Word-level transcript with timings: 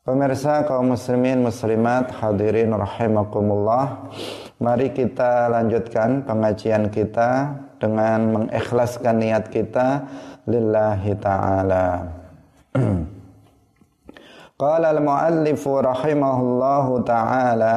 Pemirsa 0.00 0.64
kaum 0.64 0.96
muslimin 0.96 1.44
muslimat 1.44 2.08
hadirin 2.24 2.72
rahimakumullah. 2.72 4.08
Mari 4.56 4.96
kita 4.96 5.52
lanjutkan 5.52 6.24
pengajian 6.24 6.88
kita 6.88 7.52
dengan 7.76 8.32
mengikhlaskan 8.32 9.20
niat 9.20 9.52
kita. 9.52 10.08
Lillahi 10.48 11.12
ta'ala. 11.20 12.16
Qala 14.64 14.88
al-muallif 14.88 15.60
rahimahullahu 15.68 17.04
ta'ala 17.04 17.76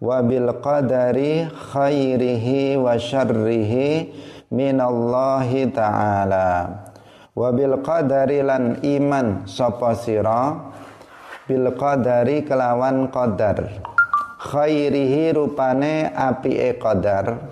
wa 0.00 0.16
bil 0.24 0.56
qadari 0.64 1.44
khairihi 1.44 2.80
wa 2.80 2.96
syarrihi 2.96 4.08
minallahi 4.48 5.68
ta'ala. 5.76 6.88
Wa 7.36 7.52
bil 7.52 7.84
qadari 7.84 8.40
lan 8.40 8.80
iman 8.80 9.44
sapa 9.44 9.92
sira 9.92 10.69
bil 11.50 11.74
qadari 11.74 12.46
kelawan 12.46 13.10
qadar. 13.10 13.66
Khairihi 14.38 15.34
rupane 15.34 16.14
apike 16.14 16.78
qadar. 16.78 17.42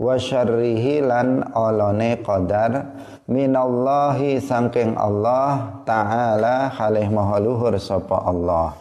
Wa 0.00 0.16
syarrihi 0.16 1.04
lan 1.04 1.52
olone 1.52 2.24
qadar. 2.24 2.96
Minallahi 3.28 4.40
sangking 4.40 4.96
Allah 4.96 5.84
taala 5.84 6.72
halih 6.72 7.12
maha 7.12 7.36
luhur 7.36 7.76
sapa 7.76 8.24
Allah. 8.24 8.72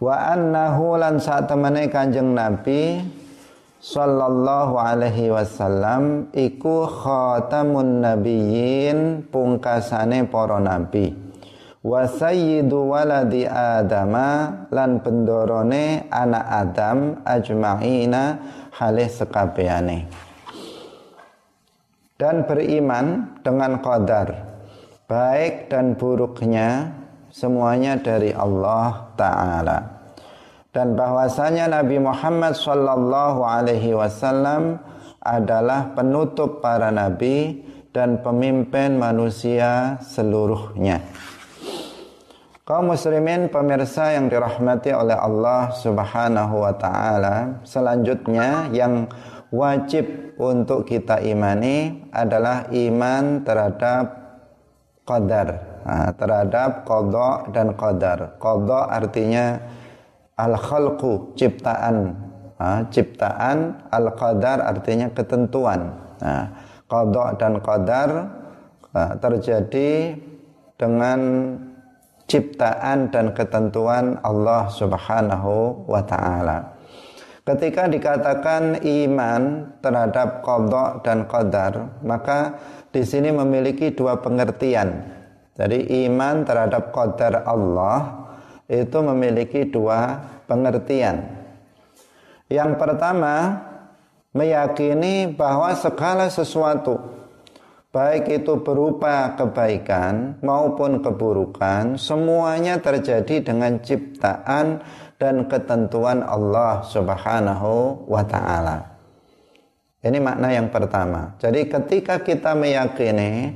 Wa 0.00 0.32
annahu 0.32 0.96
lan 0.96 1.20
sak 1.20 1.52
temene 1.52 1.92
kanjeng 1.92 2.32
nabi 2.32 3.04
sallallahu 3.84 4.80
alaihi 4.80 5.28
wasallam 5.28 6.32
iku 6.32 6.88
khatamun 6.88 8.00
nabiyyin 8.00 9.28
pungkasane 9.28 10.24
para 10.24 10.56
nabi 10.56 11.29
wa 11.80 12.04
sayyidu 12.04 12.92
waladi 12.92 13.48
adama 13.48 14.68
lan 14.68 15.00
pendorone 15.00 16.12
anak 16.12 16.44
Adam 16.44 16.98
ajma'ina 17.24 18.22
halih 18.76 19.08
sekabehane 19.08 20.04
dan 22.20 22.44
beriman 22.44 23.32
dengan 23.40 23.80
qadar 23.80 24.28
baik 25.08 25.72
dan 25.72 25.96
buruknya 25.96 26.92
semuanya 27.32 27.96
dari 27.96 28.36
Allah 28.36 29.08
taala 29.16 29.78
dan 30.76 30.94
bahwasanya 30.94 31.66
Nabi 31.80 31.96
Muhammad 31.96 32.60
sallallahu 32.60 33.40
alaihi 33.40 33.96
wasallam 33.96 34.78
adalah 35.20 35.92
penutup 35.92 36.64
para 36.64 36.88
nabi 36.88 37.60
dan 37.90 38.22
pemimpin 38.22 38.96
manusia 38.96 39.98
seluruhnya. 40.00 41.02
Kaum 42.70 42.94
muslimin 42.94 43.50
pemirsa 43.50 44.14
yang 44.14 44.30
dirahmati 44.30 44.94
oleh 44.94 45.18
Allah 45.18 45.74
Subhanahu 45.74 46.62
wa 46.62 46.70
taala, 46.78 47.58
selanjutnya 47.66 48.70
yang 48.70 49.10
wajib 49.50 50.38
untuk 50.38 50.86
kita 50.86 51.18
imani 51.18 52.06
adalah 52.14 52.70
iman 52.70 53.42
terhadap 53.42 54.14
qadar, 55.02 55.48
nah, 55.82 56.14
terhadap 56.14 56.86
qada 56.86 57.50
dan 57.50 57.74
qadar. 57.74 58.38
Qada 58.38 58.80
artinya 58.86 59.58
al-khalqu, 60.38 61.34
ciptaan. 61.34 62.22
Nah, 62.54 62.86
ciptaan, 62.86 63.82
al-qadar 63.90 64.62
artinya 64.62 65.10
ketentuan. 65.10 65.90
Nah, 66.22 66.54
qada 66.86 67.34
dan 67.34 67.58
qadar 67.58 68.10
terjadi 69.18 70.14
dengan 70.78 71.18
ciptaan 72.30 73.10
dan 73.10 73.34
ketentuan 73.34 74.22
Allah 74.22 74.70
Subhanahu 74.70 75.82
wa 75.90 75.98
taala. 76.06 76.78
Ketika 77.42 77.90
dikatakan 77.90 78.78
iman 78.86 79.42
terhadap 79.82 80.46
qada 80.46 81.02
dan 81.02 81.26
qadar, 81.26 81.98
maka 82.06 82.54
di 82.94 83.02
sini 83.02 83.34
memiliki 83.34 83.90
dua 83.90 84.22
pengertian. 84.22 85.18
Jadi 85.58 86.06
iman 86.06 86.46
terhadap 86.46 86.94
qadar 86.94 87.42
Allah 87.42 88.30
itu 88.70 88.98
memiliki 89.02 89.66
dua 89.66 90.22
pengertian. 90.46 91.26
Yang 92.46 92.78
pertama, 92.78 93.66
meyakini 94.30 95.34
bahwa 95.34 95.74
segala 95.74 96.30
sesuatu 96.30 97.19
baik 97.90 98.42
itu 98.42 98.62
berupa 98.62 99.34
kebaikan 99.34 100.38
maupun 100.46 101.02
keburukan, 101.02 101.98
semuanya 101.98 102.78
terjadi 102.78 103.42
dengan 103.42 103.82
ciptaan 103.82 104.78
dan 105.18 105.50
ketentuan 105.50 106.22
Allah 106.22 106.86
Subhanahu 106.86 108.06
wa 108.06 108.22
taala. 108.22 108.94
Ini 110.00 110.16
makna 110.22 110.48
yang 110.54 110.72
pertama. 110.72 111.36
Jadi 111.42 111.68
ketika 111.68 112.22
kita 112.22 112.56
meyakini 112.56 113.52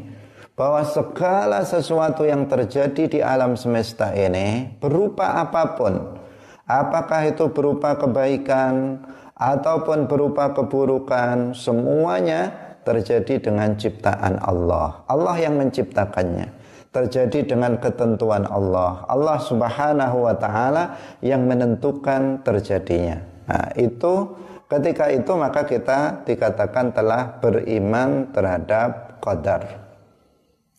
bahwa 0.59 0.85
segala 0.85 1.65
sesuatu 1.65 2.27
yang 2.27 2.45
terjadi 2.51 3.09
di 3.09 3.21
alam 3.25 3.57
semesta 3.57 4.13
ini 4.13 4.77
berupa 4.77 5.41
apa 5.41 5.79
pun, 5.79 6.21
apakah 6.69 7.33
itu 7.33 7.49
berupa 7.49 7.97
kebaikan 7.97 8.99
ataupun 9.39 10.05
berupa 10.05 10.53
keburukan, 10.53 11.57
semuanya 11.57 12.64
terjadi 12.85 13.41
dengan 13.51 13.75
ciptaan 13.75 14.39
Allah. 14.39 15.03
Allah 15.09 15.37
yang 15.41 15.57
menciptakannya. 15.59 16.63
Terjadi 16.95 17.43
dengan 17.43 17.75
ketentuan 17.83 18.47
Allah. 18.47 19.03
Allah 19.11 19.39
Subhanahu 19.43 20.31
wa 20.31 20.35
taala 20.39 20.95
yang 21.19 21.43
menentukan 21.43 22.45
terjadinya. 22.47 23.19
Nah, 23.51 23.75
itu 23.75 24.31
ketika 24.71 25.11
itu 25.11 25.33
maka 25.35 25.67
kita 25.67 26.23
dikatakan 26.23 26.95
telah 26.95 27.35
beriman 27.43 28.31
terhadap 28.31 29.19
qadar. 29.19 29.91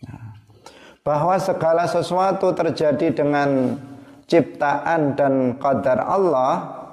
Nah, 0.08 0.40
bahwa 1.04 1.36
segala 1.36 1.84
sesuatu 1.84 2.56
terjadi 2.56 3.12
dengan 3.12 3.76
ciptaan 4.26 5.20
dan 5.20 5.60
qadar 5.60 6.00
Allah 6.00 6.86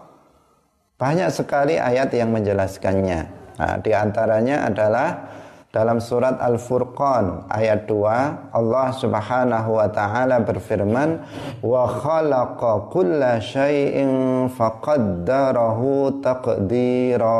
banyak 0.98 1.30
sekali 1.34 1.78
ayat 1.78 2.14
yang 2.14 2.30
menjelaskannya. 2.30 3.41
Nah, 3.62 3.78
di 3.78 3.94
antaranya 3.94 4.66
adalah 4.66 5.22
dalam 5.70 6.02
surat 6.02 6.34
Al-Furqan 6.42 7.46
ayat 7.46 7.86
2 7.86 8.50
Allah 8.50 8.90
Subhanahu 8.90 9.78
wa 9.78 9.86
taala 9.86 10.42
berfirman 10.42 11.22
wa 11.62 11.86
khalaqa 11.86 12.90
kulla 12.90 13.38
syai'in 13.38 14.50
faqaddarahu 14.50 16.18
taqdira. 16.18 17.38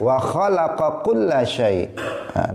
Wa 0.00 0.16
khalaqa 0.16 1.04
kulla 1.04 1.44
syai' 1.44 1.92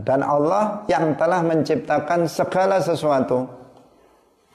dan 0.01 0.25
Allah 0.25 0.81
yang 0.89 1.13
telah 1.13 1.45
menciptakan 1.45 2.25
segala 2.25 2.81
sesuatu. 2.81 3.45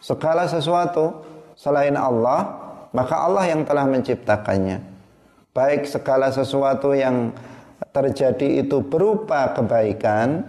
Segala 0.03 0.50
sesuatu 0.50 1.22
selain 1.54 1.94
Allah 1.94 2.66
maka 2.91 3.15
Allah 3.15 3.47
yang 3.47 3.62
telah 3.62 3.87
menciptakannya 3.87 4.88
baik 5.53 5.88
segala 5.88 6.31
sesuatu 6.31 6.92
yang 6.92 7.32
terjadi 7.92 8.62
itu 8.66 8.84
berupa 8.84 9.53
kebaikan 9.56 10.44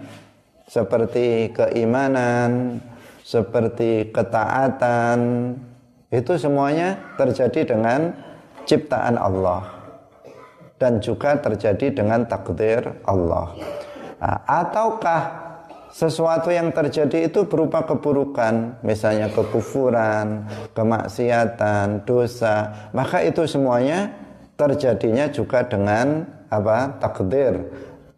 seperti 0.70 1.50
keimanan, 1.50 2.78
seperti 3.26 4.14
ketaatan, 4.14 5.18
itu 6.10 6.32
semuanya 6.38 6.98
terjadi 7.18 7.74
dengan 7.74 8.14
ciptaan 8.66 9.18
Allah 9.18 9.62
dan 10.78 10.98
juga 10.98 11.38
terjadi 11.38 11.92
dengan 11.92 12.24
takdir 12.26 12.86
Allah. 13.04 13.52
Nah, 14.18 14.38
ataukah 14.48 15.22
sesuatu 15.90 16.54
yang 16.54 16.70
terjadi 16.70 17.26
itu 17.26 17.44
berupa 17.50 17.82
keburukan, 17.82 18.78
misalnya 18.86 19.26
kekufuran, 19.30 20.46
kemaksiatan, 20.70 22.06
dosa, 22.06 22.88
maka 22.94 23.26
itu 23.26 23.42
semuanya 23.44 24.10
terjadinya 24.60 25.32
juga 25.32 25.64
dengan 25.64 26.28
apa 26.52 27.00
takdir 27.00 27.64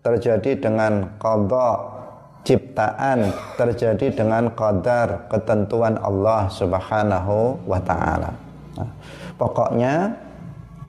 terjadi 0.03 0.59
dengan 0.59 1.15
qada 1.23 2.03
ciptaan 2.43 3.31
terjadi 3.55 4.11
dengan 4.11 4.51
qadar 4.51 5.31
ketentuan 5.31 5.95
Allah 6.03 6.51
Subhanahu 6.51 7.63
wa 7.63 7.79
taala. 7.79 8.35
Nah, 8.75 8.91
pokoknya 9.39 10.19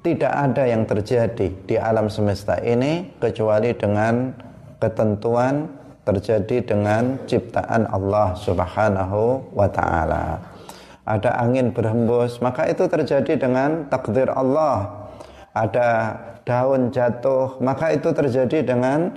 tidak 0.01 0.33
ada 0.33 0.63
yang 0.65 0.83
terjadi 0.89 1.47
di 1.69 1.75
alam 1.77 2.09
semesta 2.09 2.57
ini 2.59 3.13
kecuali 3.21 3.69
dengan 3.77 4.33
ketentuan 4.81 5.69
terjadi 6.03 6.59
dengan 6.65 7.21
ciptaan 7.29 7.87
Allah 7.87 8.33
Subhanahu 8.35 9.53
wa 9.53 9.69
taala. 9.69 10.41
Ada 11.03 11.35
angin 11.37 11.69
berhembus, 11.71 12.39
maka 12.39 12.65
itu 12.67 12.87
terjadi 12.87 13.35
dengan 13.35 13.87
takdir 13.91 14.31
Allah 14.31 15.02
ada 15.53 16.17
daun 16.43 16.89
jatuh, 16.89 17.61
maka 17.61 17.93
itu 17.93 18.09
terjadi 18.09 18.65
dengan 18.65 19.13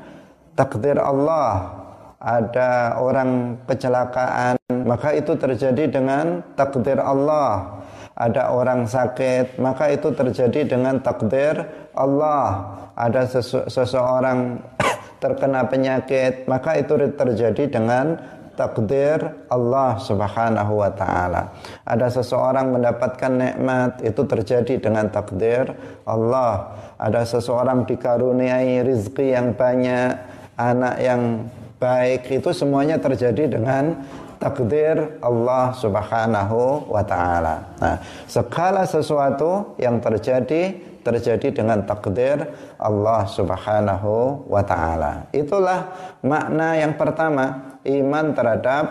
takdir 0.52 1.00
Allah. 1.00 1.72
ada 2.16 2.96
orang 2.96 3.60
kecelakaan, 3.68 4.56
maka 4.88 5.14
itu 5.14 5.36
terjadi 5.36 5.84
dengan 5.86 6.42
takdir 6.58 6.98
Allah. 6.98 7.84
Ada 8.16 8.50
orang 8.50 8.88
sakit, 8.88 9.60
maka 9.60 9.92
itu 9.92 10.10
terjadi 10.10 10.64
dengan 10.64 10.98
takdir 11.04 11.68
Allah. 11.92 12.72
Ada 12.96 13.28
sesu 13.30 13.68
seseorang 13.68 14.58
terkena 15.22 15.68
penyakit, 15.68 16.48
maka 16.48 16.80
itu 16.80 16.96
terjadi 17.14 17.68
dengan 17.68 18.16
takdir 18.56 19.20
Allah 19.52 20.00
Subhanahu 20.00 20.80
wa 20.80 20.90
taala. 20.90 21.52
Ada 21.84 22.20
seseorang 22.20 22.72
mendapatkan 22.72 23.30
nikmat 23.30 24.00
itu 24.02 24.24
terjadi 24.24 24.74
dengan 24.80 25.12
takdir 25.12 25.76
Allah. 26.08 26.72
Ada 26.96 27.28
seseorang 27.28 27.84
dikaruniai 27.84 28.82
rizki 28.82 29.36
yang 29.36 29.52
banyak, 29.52 30.16
anak 30.56 30.96
yang 30.98 31.46
baik 31.76 32.26
itu 32.32 32.50
semuanya 32.56 32.96
terjadi 32.96 33.60
dengan 33.60 34.00
takdir 34.40 35.20
Allah 35.20 35.76
Subhanahu 35.76 36.88
wa 36.88 37.04
taala. 37.04 37.76
Nah, 37.80 37.96
segala 38.24 38.88
sesuatu 38.88 39.76
yang 39.76 40.00
terjadi 40.00 40.96
terjadi 41.06 41.62
dengan 41.62 41.86
takdir 41.86 42.50
Allah 42.82 43.22
Subhanahu 43.30 44.42
wa 44.50 44.62
taala. 44.66 45.30
Itulah 45.30 45.94
makna 46.26 46.74
yang 46.74 46.98
pertama, 46.98 47.65
iman 47.86 48.34
terhadap 48.34 48.84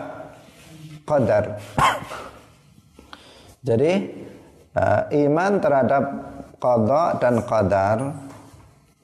qadar. 1.06 1.60
Jadi 3.62 3.92
uh, 4.74 5.02
iman 5.10 5.52
terhadap 5.58 6.04
qada 6.56 7.02
dan 7.20 7.34
qadar 7.44 7.98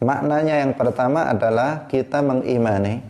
maknanya 0.03 0.67
yang 0.67 0.73
pertama 0.75 1.31
adalah 1.31 1.87
kita 1.87 2.23
mengimani 2.23 3.03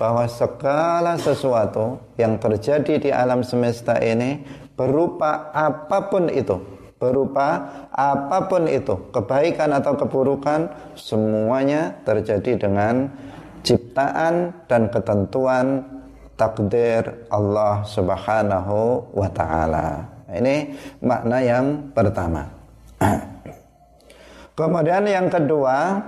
bahwa 0.00 0.24
segala 0.24 1.20
sesuatu 1.20 2.00
yang 2.16 2.40
terjadi 2.40 2.94
di 2.96 3.10
alam 3.12 3.44
semesta 3.44 4.00
ini 4.00 4.40
berupa 4.72 5.52
apa 5.52 6.08
pun 6.08 6.32
itu, 6.32 6.56
berupa 6.96 7.68
apa 7.92 8.48
pun 8.48 8.64
itu, 8.64 8.96
kebaikan 9.12 9.76
atau 9.76 10.00
keburukan, 10.00 10.72
semuanya 10.96 12.00
terjadi 12.08 12.56
dengan 12.56 13.12
ciptaan 13.60 14.56
dan 14.64 14.88
ketentuan 14.88 15.99
takdir 16.40 17.28
Allah 17.28 17.84
Subhanahu 17.84 19.12
wa 19.12 19.28
taala. 19.28 20.08
Ini 20.32 20.72
makna 21.04 21.38
yang 21.44 21.92
pertama. 21.92 22.48
Kemudian 24.58 25.04
yang 25.04 25.28
kedua, 25.28 26.00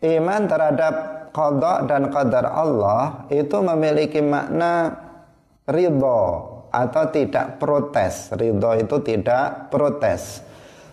iman 0.00 0.42
terhadap 0.48 0.94
qada 1.36 1.84
dan 1.84 2.08
qadar 2.08 2.48
Allah 2.48 3.28
itu 3.28 3.60
memiliki 3.60 4.24
makna 4.24 4.96
ridho 5.68 6.22
atau 6.72 7.04
tidak 7.12 7.60
protes. 7.60 8.32
Ridho 8.32 8.72
itu 8.80 8.96
tidak 9.04 9.68
protes 9.68 10.40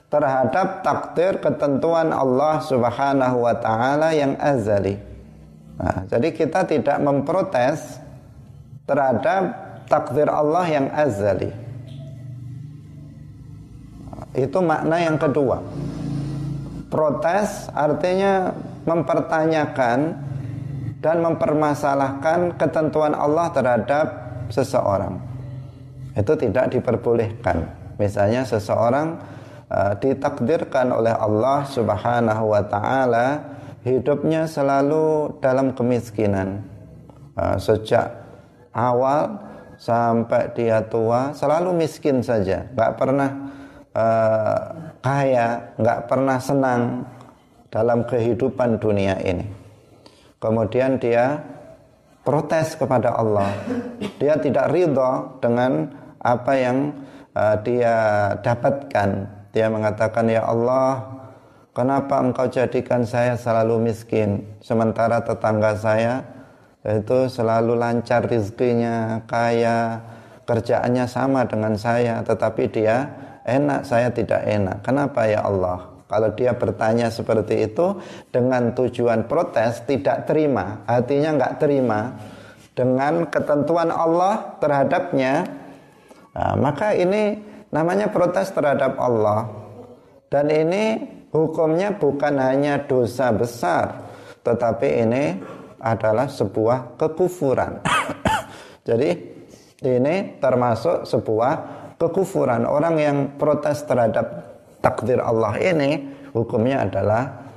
terhadap 0.08 0.84
takdir 0.84 1.40
ketentuan 1.40 2.12
Allah 2.12 2.60
Subhanahu 2.64 3.44
wa 3.44 3.56
taala 3.60 4.12
yang 4.16 4.36
azali. 4.40 4.96
Nah, 5.78 6.10
jadi 6.10 6.34
kita 6.34 6.66
tidak 6.66 6.98
memprotes 7.04 8.07
terhadap 8.88 9.44
takdir 9.92 10.32
Allah 10.32 10.66
yang 10.66 10.88
azali. 10.90 11.52
Itu 14.32 14.64
makna 14.64 15.02
yang 15.02 15.20
kedua. 15.20 15.60
Protes 16.88 17.68
artinya 17.76 18.56
mempertanyakan 18.88 20.00
dan 21.04 21.18
mempermasalahkan 21.20 22.56
ketentuan 22.56 23.12
Allah 23.12 23.52
terhadap 23.52 24.08
seseorang. 24.48 25.20
Itu 26.16 26.34
tidak 26.40 26.72
diperbolehkan. 26.74 27.68
Misalnya 28.00 28.48
seseorang 28.48 29.20
uh, 29.68 29.94
ditakdirkan 30.00 30.94
oleh 30.96 31.12
Allah 31.14 31.66
Subhanahu 31.68 32.44
wa 32.56 32.64
taala 32.66 33.28
hidupnya 33.84 34.48
selalu 34.48 35.38
dalam 35.44 35.74
kemiskinan. 35.74 36.64
Uh, 37.38 37.58
sejak 37.62 38.27
awal 38.78 39.42
sampai 39.82 40.54
dia 40.54 40.86
tua 40.86 41.34
selalu 41.34 41.74
miskin 41.74 42.22
saja, 42.22 42.70
nggak 42.78 42.94
pernah 42.94 43.30
uh, 43.98 44.58
kaya, 45.02 45.74
nggak 45.82 46.00
pernah 46.06 46.38
senang 46.38 46.82
dalam 47.74 48.06
kehidupan 48.06 48.78
dunia 48.78 49.18
ini 49.26 49.68
kemudian 50.38 51.02
dia 51.02 51.42
protes 52.22 52.76
kepada 52.76 53.16
Allah. 53.16 53.50
Dia 54.20 54.38
tidak 54.38 54.70
ridho 54.74 55.40
dengan 55.40 55.88
apa 56.20 56.54
yang 56.58 56.92
uh, 57.34 57.56
dia 57.64 57.96
dapatkan. 58.44 59.10
Dia 59.56 59.68
mengatakan, 59.72 60.28
"Ya 60.28 60.44
Allah, 60.46 61.08
kenapa 61.72 62.20
Engkau 62.22 62.52
jadikan 62.52 63.08
saya 63.08 63.40
selalu 63.40 63.90
miskin 63.90 64.44
sementara 64.60 65.24
tetangga 65.24 65.74
saya 65.80 66.22
itu 66.88 67.28
selalu 67.28 67.76
lancar 67.76 68.24
rizkinya, 68.24 69.28
kaya, 69.28 70.00
kerjaannya 70.48 71.06
sama 71.12 71.44
dengan 71.44 71.76
saya, 71.76 72.24
tetapi 72.24 72.72
dia 72.72 73.12
enak, 73.44 73.84
saya 73.84 74.08
tidak 74.12 74.48
enak. 74.48 74.80
Kenapa 74.88 75.28
ya 75.28 75.44
Allah?" 75.44 75.98
Kalau 76.08 76.32
dia 76.40 76.56
bertanya 76.56 77.12
seperti 77.12 77.68
itu 77.68 78.00
dengan 78.32 78.72
tujuan 78.72 79.28
protes, 79.28 79.84
tidak 79.84 80.24
terima, 80.24 80.88
hatinya 80.88 81.36
nggak 81.36 81.54
terima 81.60 82.16
dengan 82.72 83.28
ketentuan 83.28 83.92
Allah 83.92 84.56
terhadapnya, 84.64 85.44
nah, 86.32 86.56
maka 86.56 86.96
ini 86.96 87.36
namanya 87.76 88.08
protes 88.08 88.56
terhadap 88.56 88.96
Allah. 88.96 89.52
Dan 90.32 90.48
ini 90.48 90.96
hukumnya 91.36 91.92
bukan 91.92 92.40
hanya 92.40 92.88
dosa 92.88 93.36
besar, 93.36 94.08
tetapi 94.48 94.88
ini 95.04 95.24
adalah 95.88 96.28
sebuah 96.28 97.00
kekufuran. 97.00 97.80
Jadi 98.88 99.10
ini 99.88 100.16
termasuk 100.44 101.08
sebuah 101.08 101.54
kekufuran. 101.96 102.68
Orang 102.68 103.00
yang 103.00 103.18
protes 103.40 103.88
terhadap 103.88 104.26
takdir 104.84 105.24
Allah 105.24 105.56
ini 105.58 106.04
hukumnya 106.36 106.84
adalah 106.84 107.48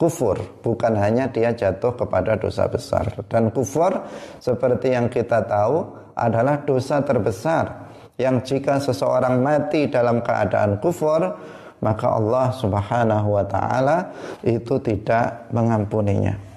kufur 0.00 0.40
bukan 0.64 0.96
hanya 0.96 1.28
dia 1.28 1.52
jatuh 1.52 1.92
kepada 1.92 2.40
dosa 2.40 2.64
besar 2.72 3.04
dan 3.28 3.52
kufur 3.52 3.92
seperti 4.40 4.96
yang 4.96 5.12
kita 5.12 5.44
tahu 5.44 5.84
adalah 6.16 6.64
dosa 6.64 7.04
terbesar 7.04 7.92
yang 8.16 8.40
jika 8.40 8.80
seseorang 8.80 9.44
mati 9.44 9.92
dalam 9.92 10.24
keadaan 10.24 10.80
kufur 10.80 11.20
maka 11.80 12.06
Allah 12.16 12.52
Subhanahu 12.52 13.28
wa 13.40 13.44
taala 13.48 14.12
itu 14.44 14.76
tidak 14.84 15.48
mengampuninya. 15.52 16.49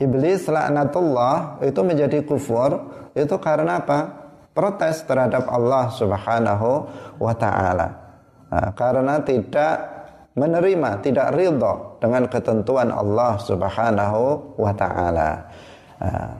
Iblis 0.00 0.48
laknatullah 0.48 1.60
itu 1.60 1.80
menjadi 1.84 2.24
kufur 2.24 2.80
itu 3.12 3.36
karena 3.36 3.84
apa? 3.84 4.16
Protes 4.56 5.04
terhadap 5.04 5.46
Allah 5.46 5.92
Subhanahu 5.92 6.70
wa 7.20 7.34
taala. 7.36 7.88
Nah, 8.50 8.72
karena 8.74 9.22
tidak 9.22 10.00
menerima, 10.34 11.04
tidak 11.04 11.36
ridho 11.36 12.00
dengan 12.00 12.26
ketentuan 12.26 12.88
Allah 12.90 13.38
Subhanahu 13.38 14.56
wa 14.58 14.72
taala. 14.74 15.30
Nah, 16.00 16.32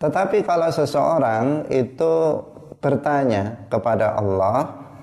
tetapi 0.00 0.42
kalau 0.42 0.70
seseorang 0.72 1.68
itu 1.68 2.42
bertanya 2.80 3.68
kepada 3.68 4.16
Allah, 4.16 4.58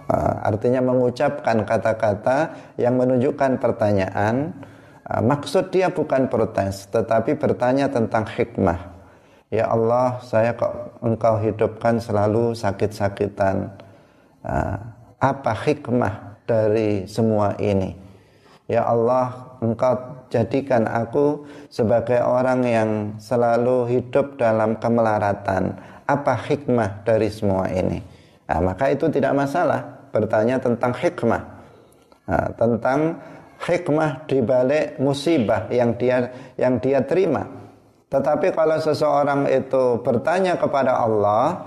nah, 0.09 0.33
artinya 0.41 0.81
mengucapkan 0.81 1.63
kata-kata 1.63 2.37
yang 2.81 2.97
menunjukkan 2.97 3.61
pertanyaan, 3.61 4.57
maksud 5.05 5.69
dia 5.69 5.93
bukan 5.93 6.27
protes, 6.29 6.89
tetapi 6.89 7.37
bertanya 7.37 7.89
tentang 7.89 8.25
hikmah. 8.25 8.93
Ya 9.53 9.69
Allah, 9.69 10.19
saya 10.25 10.57
kok 10.57 10.97
engkau 11.05 11.37
hidupkan 11.37 12.01
selalu 12.01 12.57
sakit-sakitan. 12.57 13.69
Nah, 14.41 14.77
apa 15.21 15.53
hikmah 15.53 16.41
dari 16.49 17.05
semua 17.05 17.53
ini? 17.61 17.93
Ya 18.65 18.81
Allah, 18.81 19.45
Engkau 19.65 20.27
jadikan 20.29 20.85
aku 20.85 21.47
sebagai 21.73 22.19
orang 22.21 22.61
yang 22.65 22.89
selalu 23.17 23.87
hidup 23.87 24.37
dalam 24.37 24.77
kemelaratan. 24.77 25.79
Apa 26.05 26.37
hikmah 26.37 27.01
dari 27.01 27.33
semua 27.33 27.65
ini? 27.71 28.03
Nah, 28.45 28.59
maka 28.61 28.93
itu 28.93 29.09
tidak 29.09 29.33
masalah 29.33 30.05
bertanya 30.13 30.61
tentang 30.61 30.93
hikmah. 30.93 31.43
Nah, 32.29 32.47
tentang 32.57 32.99
hikmah 33.63 34.27
di 34.27 34.43
balik 34.43 34.99
musibah 34.99 35.69
yang 35.71 35.95
dia 35.95 36.27
yang 36.59 36.79
dia 36.79 37.03
terima. 37.03 37.45
Tetapi 38.11 38.53
kalau 38.53 38.77
seseorang 38.79 39.49
itu 39.49 39.99
bertanya 40.03 40.55
kepada 40.55 40.99
Allah 40.99 41.61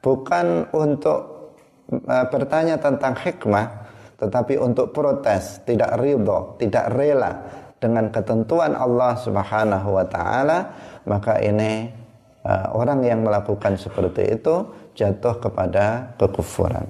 bukan 0.00 0.68
untuk 0.72 1.52
uh, 1.90 2.26
bertanya 2.28 2.76
tentang 2.76 3.16
hikmah 3.16 3.86
tetapi 4.16 4.56
untuk 4.56 4.96
protes, 4.96 5.60
tidak 5.68 6.00
ridho, 6.00 6.56
tidak 6.56 6.88
rela 6.96 7.36
dengan 7.76 8.08
ketentuan 8.08 8.72
Allah 8.72 9.12
Subhanahu 9.20 9.88
wa 9.92 10.06
taala, 10.08 10.58
maka 11.04 11.36
ini 11.44 11.92
uh, 12.40 12.72
orang 12.72 13.04
yang 13.04 13.20
melakukan 13.20 13.76
seperti 13.76 14.40
itu 14.40 14.64
jatuh 14.96 15.36
kepada 15.36 16.16
kekufuran. 16.16 16.88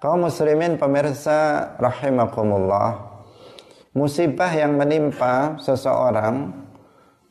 Kaum 0.00 0.28
muslimin 0.28 0.76
pemirsa 0.76 1.72
rahimakumullah, 1.80 3.09
musibah 4.00 4.48
yang 4.48 4.80
menimpa 4.80 5.60
seseorang 5.60 6.56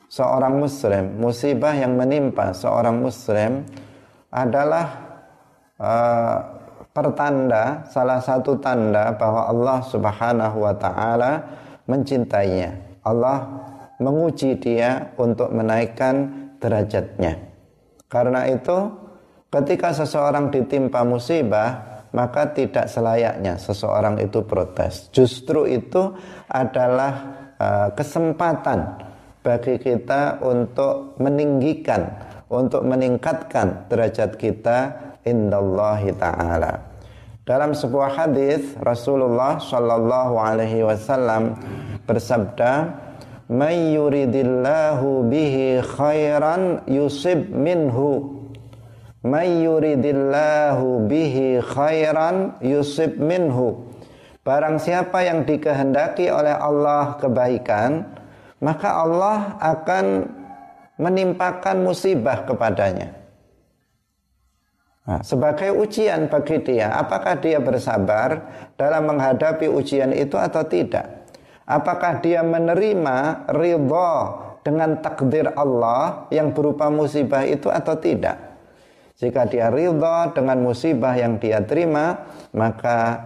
seorang 0.06 0.54
muslim, 0.54 1.18
musibah 1.18 1.74
yang 1.74 1.98
menimpa 1.98 2.54
seorang 2.54 3.02
muslim 3.02 3.66
adalah 4.30 4.86
uh, 5.82 6.38
pertanda 6.94 7.82
salah 7.90 8.22
satu 8.22 8.54
tanda 8.62 9.14
bahwa 9.18 9.50
Allah 9.50 9.78
Subhanahu 9.82 10.56
wa 10.62 10.74
taala 10.78 11.32
mencintainya. 11.90 13.02
Allah 13.02 13.50
menguji 13.98 14.58
dia 14.62 15.10
untuk 15.18 15.50
menaikkan 15.50 16.30
derajatnya. 16.62 17.38
Karena 18.06 18.46
itu 18.46 18.90
ketika 19.50 19.90
seseorang 19.90 20.54
ditimpa 20.54 21.02
musibah 21.02 21.89
maka 22.10 22.50
tidak 22.50 22.90
selayaknya 22.90 23.58
seseorang 23.58 24.18
itu 24.18 24.42
protes. 24.42 25.10
Justru 25.14 25.66
itu 25.70 26.14
adalah 26.50 27.12
uh, 27.58 27.88
kesempatan 27.94 28.98
bagi 29.40 29.78
kita 29.80 30.42
untuk 30.42 31.16
meninggikan, 31.22 32.10
untuk 32.50 32.82
meningkatkan 32.84 33.88
derajat 33.88 34.36
kita 34.36 34.78
indallahi 35.24 36.10
taala. 36.18 36.90
Dalam 37.46 37.74
sebuah 37.74 38.14
hadis 38.14 38.78
Rasulullah 38.78 39.58
Shallallahu 39.58 40.34
alaihi 40.38 40.86
wasallam 40.86 41.56
bersabda, 42.04 42.94
"May 43.50 43.96
yuridillahu 43.96 45.26
bihi 45.26 45.82
khairan 45.82 46.84
yusib 46.86 47.48
minhu." 47.50 48.39
May 49.20 49.68
yuridillahu 49.68 51.04
bihi 51.04 51.60
khairan 51.60 52.56
yusib 52.64 53.20
minhu. 53.20 53.84
Barang 54.40 54.80
siapa 54.80 55.20
yang 55.20 55.44
dikehendaki 55.44 56.32
oleh 56.32 56.56
Allah 56.56 57.20
kebaikan, 57.20 58.08
maka 58.64 59.04
Allah 59.04 59.60
akan 59.60 60.24
menimpakan 60.96 61.84
musibah 61.84 62.48
kepadanya. 62.48 63.12
Nah, 65.04 65.20
sebagai 65.20 65.68
ujian 65.76 66.32
bagi 66.32 66.56
dia, 66.64 66.88
apakah 66.96 67.36
dia 67.36 67.60
bersabar 67.60 68.40
dalam 68.80 69.04
menghadapi 69.04 69.68
ujian 69.68 70.16
itu 70.16 70.40
atau 70.40 70.64
tidak? 70.64 71.28
Apakah 71.68 72.24
dia 72.24 72.40
menerima 72.40 73.48
ridha 73.52 74.12
dengan 74.64 74.96
takdir 75.04 75.52
Allah 75.52 76.24
yang 76.32 76.56
berupa 76.56 76.88
musibah 76.88 77.44
itu 77.44 77.68
atau 77.68 78.00
tidak? 78.00 78.49
Jika 79.20 79.44
dia 79.44 79.68
ridha 79.68 80.32
dengan 80.32 80.64
musibah 80.64 81.12
yang 81.12 81.36
dia 81.36 81.60
terima, 81.60 82.24
maka 82.56 83.20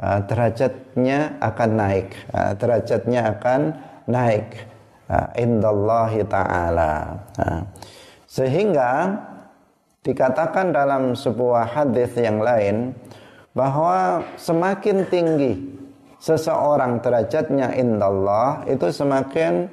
uh, 0.00 0.24
derajatnya 0.24 1.36
akan 1.36 1.70
naik. 1.76 2.08
Uh, 2.32 2.52
derajatnya 2.56 3.20
akan 3.36 3.60
naik 4.08 4.72
indallahi 5.36 6.24
taala. 6.24 7.20
Sehingga 8.24 9.12
dikatakan 10.00 10.72
dalam 10.72 11.12
sebuah 11.12 11.76
hadis 11.76 12.16
yang 12.16 12.40
lain 12.40 12.96
bahwa 13.52 14.24
semakin 14.40 15.04
tinggi 15.12 15.60
seseorang 16.24 17.04
derajatnya 17.04 17.76
indallah 17.76 18.64
itu 18.64 18.88
semakin 18.88 19.68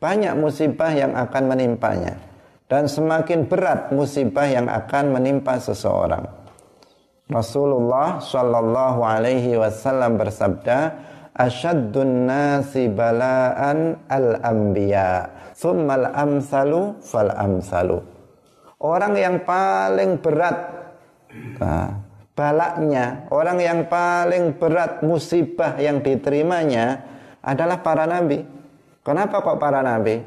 banyak 0.00 0.34
musibah 0.40 0.88
yang 0.88 1.12
akan 1.12 1.52
menimpanya 1.52 2.31
dan 2.72 2.88
semakin 2.88 3.44
berat 3.44 3.92
musibah 3.92 4.48
yang 4.48 4.64
akan 4.64 5.12
menimpa 5.12 5.60
seseorang. 5.60 6.24
Rasulullah 7.28 8.16
Shallallahu 8.24 9.04
alaihi 9.04 9.60
wasallam 9.60 10.16
bersabda, 10.16 10.96
asyaddun 11.36 12.24
nasi 12.24 12.88
bala'an 12.88 14.00
al-anbiya 14.08 15.28
thummal 15.56 16.12
amsalu 16.12 16.96
fal 17.00 17.32
amsalu 17.32 18.04
orang 18.84 19.14
yang 19.16 19.36
paling 19.40 20.20
berat 20.20 20.56
nah, 21.56 22.04
balaknya 22.36 23.24
orang 23.32 23.58
yang 23.64 23.80
paling 23.88 24.60
berat 24.60 25.00
musibah 25.00 25.78
yang 25.80 26.04
diterimanya 26.04 27.08
adalah 27.42 27.82
para 27.82 28.06
nabi. 28.06 28.44
Kenapa 29.02 29.42
kok 29.42 29.58
para 29.58 29.82
nabi 29.82 30.22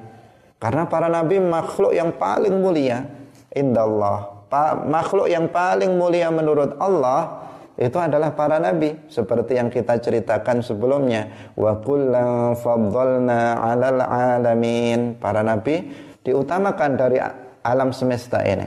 karena 0.65 0.89
para 0.89 1.05
nabi 1.05 1.37
makhluk 1.37 1.93
yang 1.93 2.09
paling 2.17 2.57
mulia 2.57 3.05
indallah. 3.53 4.49
Makhluk 4.89 5.29
yang 5.29 5.45
paling 5.53 5.93
mulia 5.93 6.33
menurut 6.33 6.73
Allah 6.81 7.45
itu 7.77 7.93
adalah 8.01 8.33
para 8.33 8.57
nabi. 8.57 8.97
Seperti 9.05 9.61
yang 9.61 9.69
kita 9.69 10.01
ceritakan 10.01 10.65
sebelumnya. 10.65 11.53
Wa 11.53 11.77
kullan 11.85 12.57
faddalna 12.57 13.61
'alal 13.61 14.01
alamin. 14.09 15.21
Para 15.21 15.45
nabi 15.45 15.85
diutamakan 16.25 16.91
dari 16.97 17.21
alam 17.61 17.93
semesta 17.93 18.41
ini. 18.41 18.65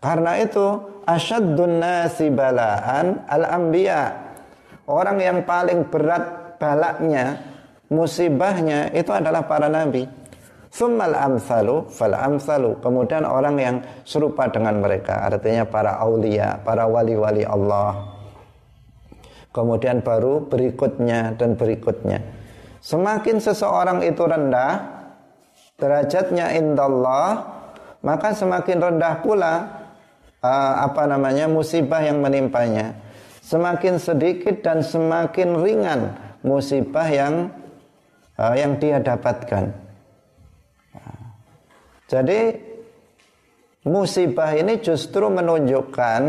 Karena 0.00 0.40
itu 0.40 0.64
asyaddun 1.04 1.84
nasi 1.84 2.32
balaan 2.32 3.28
al 3.28 3.44
anbiya 3.44 4.16
orang 4.88 5.20
yang 5.20 5.38
paling 5.44 5.84
berat 5.92 6.56
balaknya 6.56 7.47
musibahnya 7.88 8.92
itu 8.92 9.10
adalah 9.12 9.44
para 9.48 9.68
nabi 9.68 10.08
Summal 10.68 11.16
amsalu 11.16 11.88
fal 11.88 12.12
amsalu. 12.12 12.76
Kemudian 12.84 13.24
orang 13.24 13.56
yang 13.56 13.76
serupa 14.04 14.52
dengan 14.52 14.84
mereka, 14.84 15.24
artinya 15.24 15.64
para 15.64 15.96
aulia, 15.96 16.60
para 16.60 16.84
wali-wali 16.84 17.42
Allah. 17.42 18.14
Kemudian 19.48 20.04
baru 20.04 20.44
berikutnya 20.44 21.34
dan 21.40 21.56
berikutnya. 21.56 22.20
Semakin 22.84 23.40
seseorang 23.40 24.04
itu 24.04 24.22
rendah 24.22 25.02
derajatnya 25.80 26.52
indallah, 26.54 27.48
maka 28.04 28.36
semakin 28.36 28.78
rendah 28.92 29.24
pula 29.24 29.54
uh, 30.44 30.74
apa 30.84 31.08
namanya 31.08 31.48
musibah 31.48 32.04
yang 32.04 32.20
menimpanya. 32.20 32.92
Semakin 33.40 33.96
sedikit 33.96 34.60
dan 34.60 34.84
semakin 34.84 35.56
ringan 35.64 36.00
musibah 36.44 37.08
yang 37.08 37.48
uh, 38.38 38.54
yang 38.54 38.78
dia 38.78 39.02
dapatkan. 39.02 39.90
Jadi 42.08 42.40
musibah 43.84 44.56
ini 44.56 44.80
justru 44.80 45.28
menunjukkan 45.28 46.22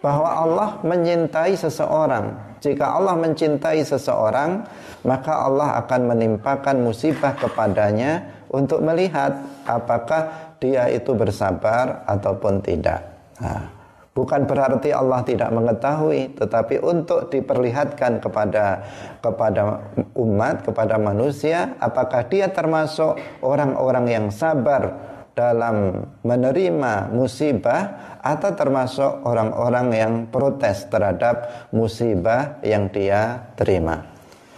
bahwa 0.00 0.30
Allah 0.30 0.70
menyintai 0.80 1.52
seseorang. 1.52 2.56
Jika 2.58 2.96
Allah 2.96 3.14
mencintai 3.14 3.84
seseorang, 3.84 4.64
maka 5.06 5.46
Allah 5.46 5.78
akan 5.84 6.16
menimpakan 6.16 6.82
musibah 6.82 7.36
kepadanya 7.36 8.42
untuk 8.50 8.82
melihat 8.82 9.36
apakah 9.68 10.56
dia 10.58 10.90
itu 10.90 11.14
bersabar 11.14 12.02
ataupun 12.08 12.58
tidak. 12.64 13.04
Nah, 13.38 13.77
bukan 14.18 14.50
berarti 14.50 14.90
Allah 14.90 15.22
tidak 15.22 15.54
mengetahui, 15.54 16.34
tetapi 16.34 16.82
untuk 16.82 17.30
diperlihatkan 17.30 18.18
kepada 18.18 18.82
kepada 19.22 19.78
umat, 20.18 20.66
kepada 20.66 20.98
manusia, 20.98 21.78
apakah 21.78 22.26
dia 22.26 22.50
termasuk 22.50 23.14
orang-orang 23.46 24.10
yang 24.10 24.26
sabar 24.34 24.98
dalam 25.38 26.02
menerima 26.26 27.14
musibah 27.14 28.18
atau 28.18 28.50
termasuk 28.58 29.22
orang-orang 29.22 29.86
yang 29.94 30.12
protes 30.26 30.90
terhadap 30.90 31.70
musibah 31.70 32.58
yang 32.66 32.90
dia 32.90 33.46
terima. 33.54 34.02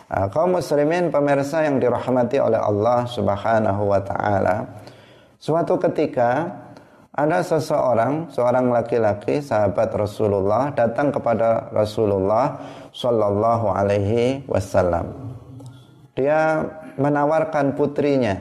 Nah, 0.08 0.26
kaum 0.32 0.56
muslimin 0.56 1.12
pemirsa 1.12 1.68
yang 1.68 1.76
dirahmati 1.76 2.40
oleh 2.40 2.56
Allah 2.56 3.04
Subhanahu 3.04 3.92
wa 3.92 4.00
taala, 4.00 4.56
suatu 5.36 5.76
ketika 5.76 6.59
ada 7.20 7.44
seseorang, 7.44 8.32
seorang 8.32 8.72
laki-laki 8.72 9.44
sahabat 9.44 9.92
Rasulullah 9.92 10.72
datang 10.72 11.12
kepada 11.12 11.68
Rasulullah 11.68 12.56
Shallallahu 12.96 13.66
Alaihi 13.68 14.48
Wasallam. 14.48 15.36
Dia 16.16 16.64
menawarkan 16.96 17.76
putrinya 17.76 18.40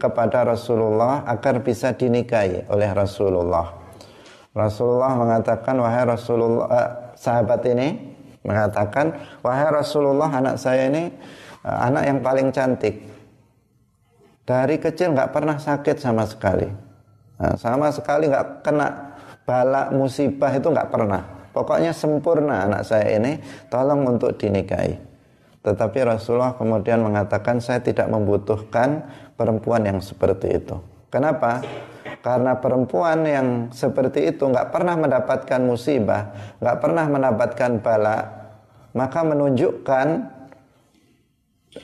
kepada 0.00 0.48
Rasulullah 0.48 1.24
agar 1.28 1.60
bisa 1.60 1.92
dinikahi 1.92 2.64
oleh 2.72 2.90
Rasulullah. 2.96 3.76
Rasulullah 4.56 5.12
mengatakan, 5.18 5.76
wahai 5.82 6.04
Rasulullah, 6.08 6.66
eh, 6.70 6.88
sahabat 7.18 7.60
ini 7.68 7.88
mengatakan, 8.46 9.12
wahai 9.44 9.68
Rasulullah, 9.68 10.30
anak 10.30 10.56
saya 10.56 10.88
ini 10.88 11.12
eh, 11.64 11.78
anak 11.90 12.02
yang 12.08 12.18
paling 12.24 12.48
cantik. 12.54 13.04
Dari 14.44 14.76
kecil 14.76 15.16
nggak 15.16 15.32
pernah 15.32 15.56
sakit 15.56 15.96
sama 15.96 16.28
sekali 16.28 16.83
Nah, 17.34 17.54
sama 17.58 17.90
sekali 17.90 18.30
nggak 18.30 18.62
kena 18.62 19.18
bala 19.44 19.90
musibah 19.90 20.50
itu 20.54 20.70
nggak 20.70 20.90
pernah. 20.90 21.22
Pokoknya 21.54 21.94
sempurna 21.94 22.66
anak 22.66 22.82
saya 22.82 23.14
ini, 23.14 23.38
tolong 23.70 24.02
untuk 24.06 24.34
dinikahi. 24.34 24.98
Tetapi 25.64 25.98
Rasulullah 26.04 26.58
kemudian 26.58 27.00
mengatakan 27.00 27.62
saya 27.62 27.80
tidak 27.80 28.10
membutuhkan 28.10 29.06
perempuan 29.38 29.86
yang 29.86 30.02
seperti 30.02 30.60
itu. 30.60 30.76
Kenapa? 31.08 31.64
Karena 32.20 32.58
perempuan 32.60 33.24
yang 33.24 33.48
seperti 33.72 34.34
itu 34.34 34.44
nggak 34.44 34.74
pernah 34.74 34.98
mendapatkan 34.98 35.60
musibah, 35.64 36.56
nggak 36.60 36.76
pernah 36.84 37.04
mendapatkan 37.08 37.70
bala, 37.80 38.18
maka 38.92 39.20
menunjukkan 39.24 40.06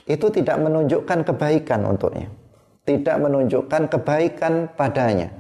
itu 0.05 0.27
tidak 0.29 0.57
menunjukkan 0.61 1.19
kebaikan 1.25 1.81
untuknya, 1.89 2.29
tidak 2.85 3.17
menunjukkan 3.17 3.83
kebaikan 3.89 4.69
padanya. 4.77 5.40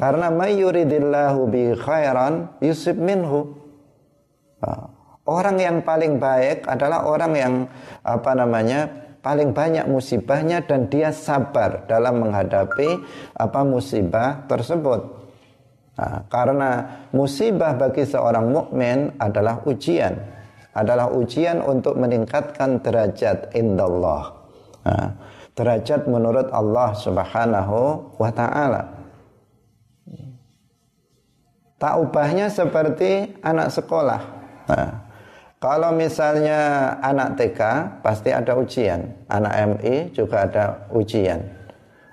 Karena 0.00 0.32
mayuridillahu 0.32 1.40
bi 1.52 1.76
khairan 1.76 2.48
yusib 2.64 2.96
minhu. 2.96 3.52
Nah, 4.64 4.88
orang 5.28 5.60
yang 5.60 5.76
paling 5.84 6.16
baik 6.16 6.64
adalah 6.64 7.04
orang 7.04 7.32
yang 7.36 7.54
apa 8.00 8.32
namanya 8.32 8.88
paling 9.20 9.52
banyak 9.52 9.84
musibahnya 9.84 10.64
dan 10.64 10.88
dia 10.88 11.12
sabar 11.12 11.84
dalam 11.84 12.24
menghadapi 12.24 13.04
apa 13.36 13.60
musibah 13.60 14.48
tersebut. 14.48 15.20
Nah, 16.00 16.24
karena 16.32 16.70
musibah 17.12 17.76
bagi 17.76 18.08
seorang 18.08 18.48
mukmin 18.48 19.12
adalah 19.20 19.60
ujian, 19.68 20.16
adalah 20.72 21.12
ujian 21.12 21.60
untuk 21.60 22.00
meningkatkan 22.00 22.80
derajat 22.80 23.52
indallah. 23.52 24.32
Nah, 24.88 25.12
derajat 25.52 26.08
menurut 26.08 26.48
Allah 26.56 26.96
Subhanahu 26.96 27.78
wa 28.16 28.32
taala. 28.32 28.99
Tak 31.80 31.96
ubahnya 31.96 32.52
seperti 32.52 33.40
anak 33.40 33.72
sekolah. 33.72 34.20
Nah, 34.68 35.00
kalau 35.56 35.96
misalnya 35.96 36.92
anak 37.00 37.40
TK 37.40 37.60
pasti 38.04 38.36
ada 38.36 38.52
ujian, 38.52 39.08
anak 39.32 39.80
MI 39.80 40.12
juga 40.12 40.44
ada 40.44 40.84
ujian, 40.92 41.40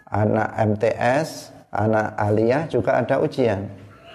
anak 0.08 0.56
MTS, 0.56 1.52
anak 1.76 2.16
aliyah 2.16 2.72
juga 2.72 2.96
ada 2.96 3.20
ujian. 3.20 3.68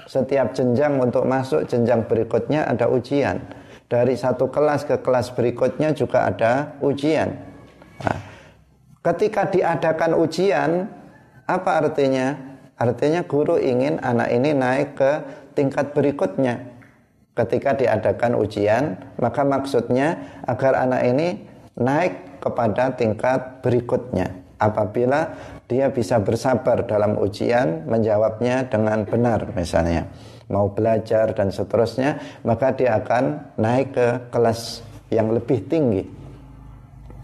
Setiap 0.09 0.57
jenjang 0.57 0.97
untuk 0.97 1.29
masuk 1.29 1.69
jenjang 1.69 2.09
berikutnya 2.09 2.65
ada 2.65 2.89
ujian. 2.89 3.45
Dari 3.93 4.17
satu 4.17 4.49
kelas 4.49 4.89
ke 4.89 5.05
kelas 5.05 5.37
berikutnya 5.37 5.93
juga 5.93 6.33
ada 6.33 6.81
ujian. 6.81 7.29
Nah, 8.01 8.19
ketika 9.05 9.53
diadakan 9.53 10.17
ujian, 10.17 10.89
apa 11.45 11.71
artinya? 11.77 12.57
Artinya 12.73 13.23
guru 13.23 13.61
ingin 13.63 14.03
anak 14.03 14.33
ini 14.33 14.51
naik 14.57 14.99
ke 14.99 15.13
tingkat 15.55 15.93
berikutnya 15.97 16.73
ketika 17.33 17.73
diadakan 17.77 18.37
ujian, 18.37 18.85
maka 19.17 19.41
maksudnya 19.45 20.41
agar 20.45 20.77
anak 20.77 21.03
ini 21.09 21.29
naik 21.81 22.41
kepada 22.45 22.93
tingkat 22.93 23.65
berikutnya. 23.65 24.29
Apabila 24.63 25.35
dia 25.67 25.91
bisa 25.91 26.23
bersabar 26.23 26.87
dalam 26.87 27.19
ujian, 27.19 27.83
menjawabnya 27.89 28.71
dengan 28.71 29.03
benar 29.03 29.51
misalnya, 29.59 30.07
mau 30.47 30.71
belajar 30.71 31.35
dan 31.35 31.51
seterusnya, 31.51 32.21
maka 32.47 32.71
dia 32.71 33.03
akan 33.03 33.57
naik 33.59 33.91
ke 33.97 34.09
kelas 34.31 34.87
yang 35.11 35.35
lebih 35.35 35.67
tinggi. 35.67 36.07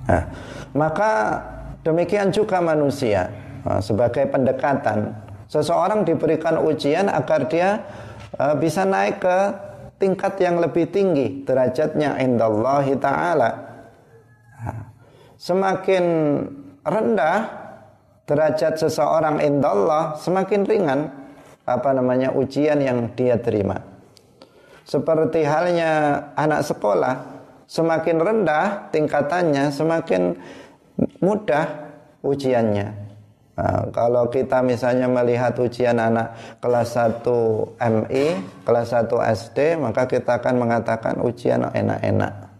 Nah, 0.08 0.24
maka 0.74 1.12
demikian 1.86 2.34
juga 2.34 2.58
manusia 2.58 3.30
nah, 3.62 3.78
sebagai 3.78 4.26
pendekatan. 4.26 5.14
Seseorang 5.46 6.02
diberikan 6.02 6.58
ujian 6.58 7.06
agar 7.06 7.46
dia 7.46 7.86
uh, 8.36 8.54
bisa 8.60 8.84
naik 8.84 9.24
ke 9.24 9.38
tingkat 9.96 10.36
yang 10.38 10.60
lebih 10.60 10.92
tinggi 10.92 11.42
derajatnya 11.48 12.20
indallahi 12.20 12.94
taala. 13.00 13.50
Semakin 15.38 16.04
rendah 16.82 17.46
derajat 18.28 18.76
seseorang 18.76 19.40
indallah, 19.40 20.18
semakin 20.18 20.66
ringan 20.66 21.00
apa 21.62 21.90
namanya 21.94 22.34
ujian 22.34 22.82
yang 22.82 23.08
dia 23.14 23.38
terima. 23.38 23.78
Seperti 24.82 25.44
halnya 25.44 26.24
anak 26.34 26.64
sekolah, 26.64 27.14
semakin 27.68 28.16
rendah 28.18 28.88
tingkatannya, 28.90 29.70
semakin 29.70 30.36
mudah 31.22 31.66
ujiannya. 32.24 33.07
Nah, 33.58 33.90
kalau 33.90 34.30
kita 34.30 34.62
misalnya 34.62 35.10
melihat 35.10 35.50
ujian 35.58 35.98
anak 35.98 36.30
kelas 36.62 36.94
1 36.94 37.26
MI, 37.74 38.38
kelas 38.62 38.94
1 38.94 39.18
SD, 39.18 39.74
maka 39.82 40.06
kita 40.06 40.38
akan 40.38 40.62
mengatakan 40.62 41.18
ujian 41.18 41.66
enak-enak. 41.66 42.54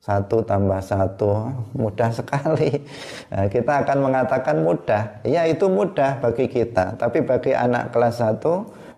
Satu 0.00 0.40
tambah 0.40 0.80
satu, 0.80 1.52
mudah 1.76 2.08
sekali. 2.14 2.80
Nah, 3.28 3.50
kita 3.52 3.84
akan 3.84 3.98
mengatakan 4.08 4.56
mudah. 4.64 5.20
Ya 5.26 5.44
itu 5.44 5.68
mudah 5.68 6.16
bagi 6.22 6.48
kita. 6.48 6.96
Tapi 6.96 7.20
bagi 7.20 7.52
anak 7.52 7.92
kelas 7.92 8.22
1, 8.22 8.40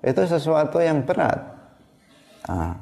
itu 0.06 0.22
sesuatu 0.22 0.78
yang 0.78 1.02
berat. 1.02 1.40
Nah, 2.46 2.78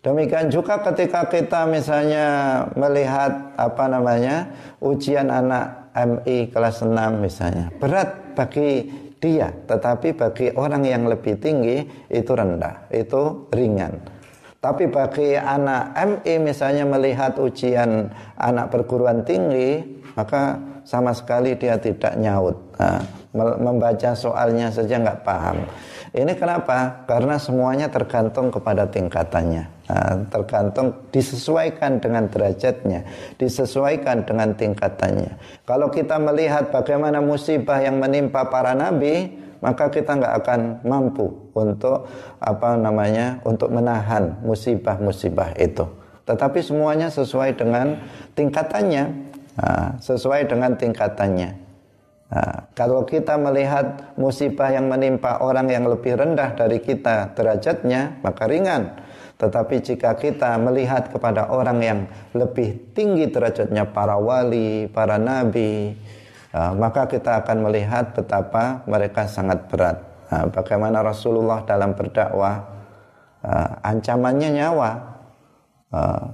demikian 0.00 0.48
juga 0.48 0.80
ketika 0.80 1.28
kita 1.28 1.68
misalnya 1.68 2.26
melihat 2.72 3.52
apa 3.60 3.84
namanya 3.84 4.48
ujian 4.80 5.28
anak 5.28 5.79
MI 6.06 6.48
kelas 6.48 6.84
6 6.84 6.92
misalnya. 7.20 7.68
Berat 7.76 8.36
bagi 8.38 8.88
dia 9.20 9.52
tetapi 9.52 10.16
bagi 10.16 10.46
orang 10.56 10.88
yang 10.88 11.04
lebih 11.04 11.36
tinggi 11.36 11.84
itu 12.08 12.32
rendah 12.32 12.88
itu 12.88 13.52
ringan 13.52 14.00
tapi 14.60 14.92
bagi 14.92 15.34
anak 15.40 15.96
MI 15.96 16.34
misalnya 16.36 16.84
melihat 16.84 17.40
ujian 17.40 18.12
anak 18.36 18.68
perguruan 18.68 19.24
tinggi 19.24 19.80
maka 20.12 20.60
sama 20.84 21.16
sekali 21.16 21.56
dia 21.56 21.80
tidak 21.80 22.16
nyaut. 22.20 22.56
Nah, 22.76 23.00
membaca 23.56 24.10
soalnya 24.16 24.68
saja 24.74 24.98
nggak 25.00 25.22
paham. 25.22 25.62
Ini 26.10 26.34
kenapa? 26.34 27.06
Karena 27.06 27.38
semuanya 27.38 27.86
tergantung 27.86 28.50
kepada 28.50 28.90
tingkatannya. 28.90 29.64
Nah, 29.86 30.14
tergantung 30.26 31.06
disesuaikan 31.14 32.02
dengan 32.02 32.26
derajatnya, 32.26 33.06
disesuaikan 33.38 34.26
dengan 34.26 34.50
tingkatannya. 34.58 35.62
Kalau 35.62 35.86
kita 35.86 36.18
melihat 36.18 36.74
bagaimana 36.74 37.22
musibah 37.22 37.78
yang 37.78 38.02
menimpa 38.02 38.50
para 38.50 38.74
nabi, 38.74 39.30
maka 39.60 39.92
kita 39.92 40.16
nggak 40.16 40.34
akan 40.44 40.60
mampu 40.84 41.28
untuk 41.52 42.08
apa 42.40 42.76
namanya 42.76 43.40
untuk 43.44 43.68
menahan 43.72 44.40
musibah-musibah 44.44 45.56
itu. 45.60 45.84
Tetapi 46.24 46.60
semuanya 46.64 47.08
sesuai 47.12 47.56
dengan 47.56 48.00
tingkatannya, 48.36 49.04
nah, 49.56 49.96
sesuai 50.00 50.48
dengan 50.48 50.76
tingkatannya. 50.76 51.50
Nah, 52.30 52.70
kalau 52.78 53.02
kita 53.02 53.34
melihat 53.34 54.14
musibah 54.14 54.70
yang 54.70 54.86
menimpa 54.86 55.42
orang 55.42 55.66
yang 55.66 55.90
lebih 55.90 56.14
rendah 56.14 56.54
dari 56.54 56.78
kita 56.78 57.34
derajatnya, 57.34 58.22
maka 58.22 58.46
ringan. 58.46 59.02
Tetapi 59.40 59.82
jika 59.82 60.14
kita 60.14 60.54
melihat 60.60 61.10
kepada 61.10 61.50
orang 61.50 61.78
yang 61.82 62.00
lebih 62.36 62.94
tinggi 62.94 63.26
derajatnya 63.26 63.88
para 63.90 64.14
wali, 64.20 64.86
para 64.86 65.18
nabi, 65.18 65.96
uh, 66.54 66.72
maka 66.74 67.06
kita 67.10 67.42
akan 67.44 67.66
melihat 67.68 68.14
betapa 68.14 68.84
mereka 68.86 69.26
sangat 69.26 69.66
berat. 69.70 69.98
Uh, 70.30 70.46
bagaimana 70.50 71.02
Rasulullah 71.02 71.66
dalam 71.66 71.94
berdakwah, 71.94 72.62
uh, 73.42 73.70
ancamannya 73.82 74.50
nyawa, 74.54 74.90
uh, 75.90 76.24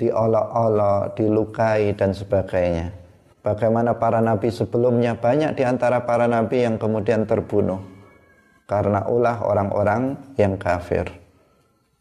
diolok-olok, 0.00 1.16
dilukai 1.16 1.92
dan 1.92 2.16
sebagainya. 2.16 2.92
Bagaimana 3.40 3.96
para 3.96 4.20
nabi 4.20 4.52
sebelumnya 4.52 5.16
banyak 5.16 5.56
di 5.56 5.64
antara 5.64 6.04
para 6.04 6.28
nabi 6.28 6.60
yang 6.68 6.76
kemudian 6.76 7.24
terbunuh 7.24 7.80
karena 8.68 9.08
ulah 9.08 9.42
orang-orang 9.42 10.14
yang 10.36 10.60
kafir. 10.60 11.08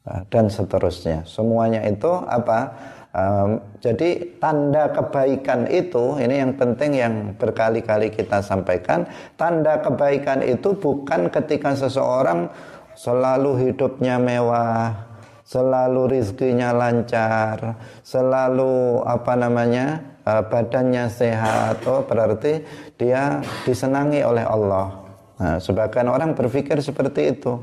Ah, 0.05 0.23
dan 0.31 0.47
seterusnya. 0.47 1.21
Semuanya 1.27 1.83
itu 1.85 2.09
apa? 2.09 2.71
Um, 3.19 3.59
jadi 3.83 4.39
tanda 4.39 4.87
kebaikan 4.95 5.67
itu 5.67 6.15
ini 6.23 6.39
yang 6.39 6.55
penting 6.55 6.91
yang 6.95 7.13
berkali-kali 7.35 8.15
kita 8.15 8.39
sampaikan. 8.39 9.03
Tanda 9.35 9.83
kebaikan 9.83 10.39
itu 10.39 10.71
bukan 10.71 11.27
ketika 11.27 11.75
seseorang 11.75 12.47
selalu 12.95 13.67
hidupnya 13.67 14.15
mewah, 14.15 14.95
selalu 15.43 16.15
rizkinya 16.15 16.71
lancar, 16.71 17.75
selalu 18.07 19.03
apa 19.03 19.33
namanya 19.35 19.99
uh, 20.23 20.43
badannya 20.47 21.11
sehat. 21.11 21.83
Oh 21.83 22.07
berarti 22.07 22.63
dia 22.95 23.43
disenangi 23.67 24.23
oleh 24.23 24.47
Allah. 24.47 24.95
Nah, 25.39 25.57
sebagian 25.59 26.07
orang 26.07 26.35
berpikir 26.35 26.79
seperti 26.79 27.35
itu. 27.35 27.59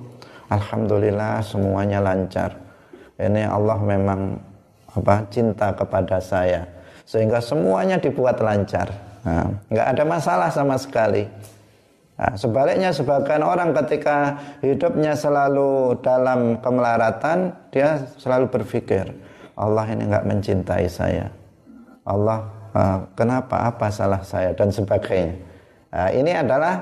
Alhamdulillah 0.52 1.40
semuanya 1.40 2.00
lancar. 2.04 2.56
Ini 3.16 3.48
Allah 3.48 3.80
memang 3.80 4.36
apa 4.96 5.28
cinta 5.28 5.76
kepada 5.76 6.16
saya 6.18 6.64
sehingga 7.06 7.38
semuanya 7.38 8.00
dibuat 8.00 8.40
lancar. 8.42 8.90
Nah, 9.22 9.54
ada 9.70 10.02
masalah 10.02 10.50
sama 10.50 10.74
sekali. 10.80 11.28
Nah, 12.16 12.32
sebaliknya 12.32 12.90
sebagian 12.96 13.44
orang 13.44 13.76
ketika 13.76 14.40
hidupnya 14.64 15.12
selalu 15.12 16.00
dalam 16.00 16.56
kemelaratan, 16.64 17.52
dia 17.68 18.00
selalu 18.16 18.48
berpikir 18.48 19.12
Allah 19.56 19.84
ini 19.92 20.08
nggak 20.08 20.24
mencintai 20.24 20.88
saya. 20.88 21.28
Allah 22.08 22.48
uh, 22.72 22.98
kenapa 23.12 23.68
apa 23.68 23.92
salah 23.92 24.24
saya 24.24 24.56
dan 24.56 24.72
sebagainya. 24.72 25.36
Nah, 25.92 26.08
ini 26.12 26.32
adalah 26.32 26.80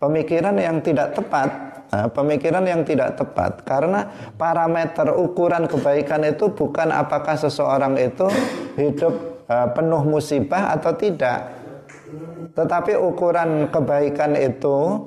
pemikiran 0.00 0.56
yang 0.56 0.80
tidak 0.80 1.12
tepat. 1.12 1.48
Nah, 1.90 2.06
pemikiran 2.06 2.62
yang 2.70 2.86
tidak 2.86 3.18
tepat 3.18 3.66
karena 3.66 4.06
parameter 4.38 5.10
ukuran 5.10 5.66
kebaikan 5.66 6.22
itu 6.22 6.54
bukan 6.54 6.94
apakah 6.94 7.34
seseorang 7.34 7.98
itu 7.98 8.30
hidup 8.78 9.42
uh, 9.50 9.74
penuh 9.74 10.06
musibah 10.06 10.70
atau 10.70 10.94
tidak. 10.94 11.50
Tetapi 12.54 12.94
ukuran 12.94 13.74
kebaikan 13.74 14.38
itu 14.38 15.02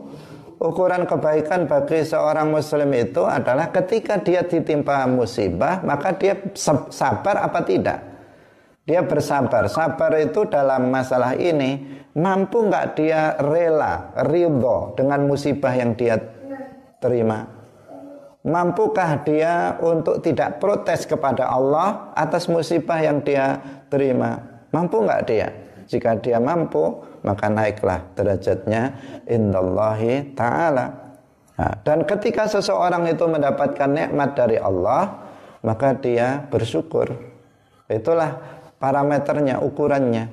ukuran 0.59 1.07
kebaikan 1.07 1.71
bagi 1.71 2.03
seorang 2.03 2.51
muslim 2.51 2.91
itu 2.91 3.23
adalah 3.23 3.71
ketika 3.71 4.19
dia 4.19 4.43
ditimpa 4.43 5.07
musibah 5.07 5.83
maka 5.87 6.15
dia 6.19 6.35
sabar 6.55 7.47
apa 7.47 7.63
tidak 7.63 7.99
dia 8.83 8.99
bersabar. 9.07 9.71
Sabar 9.71 10.11
itu 10.19 10.43
dalam 10.51 10.91
masalah 10.91 11.39
ini 11.39 12.03
mampu 12.19 12.67
nggak 12.67 12.99
dia 12.99 13.39
rela, 13.39 14.11
ridho 14.27 14.91
dengan 14.99 15.23
musibah 15.23 15.71
yang 15.71 15.95
dia 15.95 16.19
terima. 17.03 17.43
Mampukah 18.43 19.23
dia 19.23 19.75
untuk 19.83 20.23
tidak 20.23 20.63
protes 20.63 21.03
kepada 21.03 21.51
Allah 21.51 22.11
atas 22.15 22.47
musibah 22.47 22.99
yang 22.99 23.19
dia 23.23 23.59
terima? 23.91 24.39
Mampu 24.71 25.03
nggak 25.03 25.23
dia? 25.27 25.47
Jika 25.87 26.19
dia 26.19 26.39
mampu, 26.39 27.03
maka 27.23 27.47
naiklah 27.47 28.03
derajatnya 28.15 28.95
indallahi 29.27 30.35
ta'ala. 30.35 30.85
Nah, 31.53 31.73
dan 31.87 32.03
ketika 32.03 32.49
seseorang 32.49 33.07
itu 33.07 33.23
mendapatkan 33.29 33.87
nikmat 33.87 34.35
dari 34.35 34.57
Allah, 34.59 35.23
maka 35.63 35.95
dia 35.95 36.43
bersyukur. 36.51 37.13
Itulah 37.87 38.41
parameternya, 38.81 39.63
ukurannya. 39.63 40.25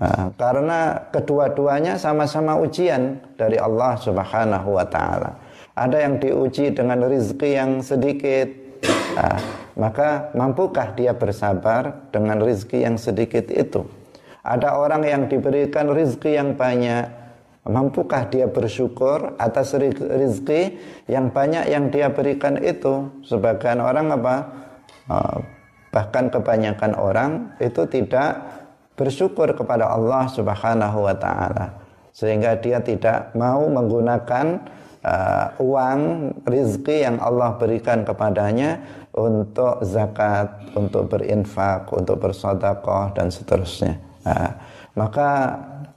Nah, 0.00 0.32
karena 0.38 1.10
kedua-duanya 1.12 2.00
sama-sama 2.00 2.56
ujian 2.56 3.20
dari 3.36 3.60
Allah 3.60 4.00
Subhanahu 4.00 4.80
wa 4.80 4.86
taala. 4.88 5.30
Ada 5.74 6.06
yang 6.06 6.22
diuji 6.22 6.70
dengan 6.70 7.02
rizki 7.10 7.58
yang 7.58 7.82
sedikit, 7.82 8.46
nah, 9.18 9.38
maka 9.74 10.30
mampukah 10.38 10.94
dia 10.94 11.10
bersabar 11.18 12.10
dengan 12.14 12.38
rizki 12.38 12.86
yang 12.86 12.94
sedikit 12.94 13.50
itu? 13.50 13.82
Ada 14.46 14.78
orang 14.78 15.02
yang 15.02 15.22
diberikan 15.26 15.90
rizki 15.90 16.38
yang 16.38 16.54
banyak, 16.54 17.10
mampukah 17.66 18.30
dia 18.30 18.46
bersyukur 18.46 19.34
atas 19.34 19.74
rizki 19.74 20.78
yang 21.10 21.34
banyak 21.34 21.66
yang 21.66 21.90
dia 21.90 22.06
berikan 22.14 22.54
itu? 22.62 23.10
Sebagian 23.26 23.82
orang 23.82 24.14
apa? 24.14 24.36
Ah, 25.10 25.42
Bahkan 25.94 26.34
kebanyakan 26.34 26.98
orang 26.98 27.54
itu 27.62 27.86
tidak 27.86 28.42
bersyukur 28.98 29.54
kepada 29.54 29.94
Allah 29.94 30.26
Subhanahu 30.26 31.06
wa 31.06 31.14
taala 31.14 31.86
sehingga 32.10 32.58
dia 32.58 32.82
tidak 32.82 33.30
mau 33.38 33.62
menggunakan 33.70 34.58
uh, 35.04 35.52
uang 35.60 36.32
rizki 36.48 37.04
yang 37.04 37.20
Allah 37.20 37.54
berikan 37.60 38.02
kepadanya 38.02 38.80
untuk 39.14 39.84
zakat, 39.86 40.74
untuk 40.74 41.06
berinfak, 41.06 41.86
untuk 41.94 42.18
bersodakoh 42.18 43.14
dan 43.14 43.30
seterusnya. 43.30 44.00
Uh, 44.24 44.50
maka 44.96 45.30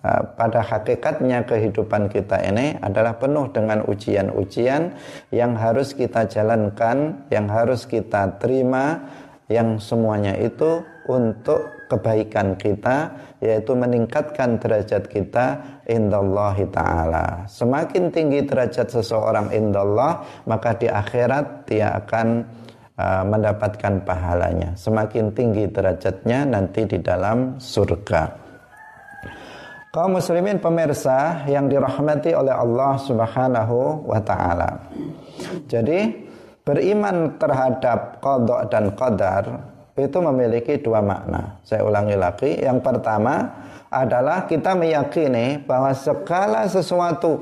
uh, 0.04 0.22
pada 0.36 0.62
hakikatnya 0.62 1.48
kehidupan 1.48 2.12
kita 2.12 2.38
ini 2.44 2.78
adalah 2.84 3.16
penuh 3.18 3.50
dengan 3.50 3.82
ujian-ujian 3.88 4.94
yang 5.32 5.56
harus 5.56 5.96
kita 5.96 6.28
jalankan, 6.28 7.26
yang 7.32 7.48
harus 7.50 7.88
kita 7.88 8.38
terima 8.38 9.08
yang 9.48 9.80
semuanya 9.80 10.36
itu 10.36 10.84
untuk 11.08 11.88
kebaikan 11.88 12.60
kita 12.60 13.12
yaitu 13.40 13.72
meningkatkan 13.74 14.60
derajat 14.60 15.08
kita 15.08 15.46
indallahi 15.88 16.68
taala. 16.70 17.48
Semakin 17.48 18.12
tinggi 18.12 18.44
derajat 18.44 18.92
seseorang 18.92 19.56
indallah, 19.56 20.24
maka 20.46 20.76
di 20.76 20.92
akhirat 20.92 21.68
dia 21.68 21.96
akan 21.96 22.28
uh, 23.00 23.24
mendapatkan 23.24 24.04
pahalanya. 24.04 24.76
Semakin 24.76 25.32
tinggi 25.32 25.66
derajatnya 25.72 26.44
nanti 26.44 26.84
di 26.84 27.00
dalam 27.00 27.56
surga. 27.58 28.46
Kaum 29.96 30.20
muslimin 30.20 30.60
pemirsa 30.60 31.48
yang 31.48 31.72
dirahmati 31.72 32.36
oleh 32.36 32.54
Allah 32.54 33.00
Subhanahu 33.02 34.06
wa 34.06 34.20
taala. 34.22 34.92
Jadi 35.66 36.28
Beriman 36.68 37.40
terhadap 37.40 38.20
kodok 38.20 38.68
dan 38.68 38.92
qadar 38.92 39.44
itu 39.98 40.18
memiliki 40.22 40.78
dua 40.78 41.02
makna. 41.02 41.58
Saya 41.66 41.82
ulangi 41.82 42.14
lagi. 42.14 42.62
Yang 42.62 42.86
pertama 42.86 43.50
adalah 43.90 44.46
kita 44.46 44.78
meyakini 44.78 45.58
bahwa 45.66 45.90
segala 45.98 46.70
sesuatu 46.70 47.42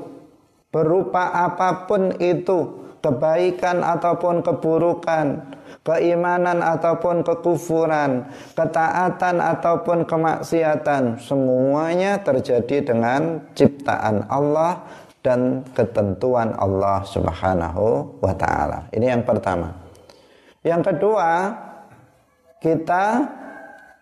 berupa 0.72 1.36
apa 1.36 1.84
pun 1.84 2.16
itu, 2.16 2.88
kebaikan 3.04 3.84
ataupun 3.84 4.40
keburukan, 4.40 5.52
keimanan 5.84 6.64
ataupun 6.64 7.22
kekufuran, 7.22 8.26
ketaatan 8.56 9.36
ataupun 9.38 10.08
kemaksiatan, 10.08 11.20
semuanya 11.20 12.18
terjadi 12.24 12.82
dengan 12.82 13.44
ciptaan 13.52 14.26
Allah 14.32 14.80
dan 15.20 15.66
ketentuan 15.74 16.54
Allah 16.54 17.02
Subhanahu 17.06 18.18
wa 18.22 18.34
taala. 18.34 18.86
Ini 18.94 19.18
yang 19.18 19.22
pertama. 19.26 19.74
Yang 20.66 20.94
kedua, 20.94 21.54
kita 22.66 23.04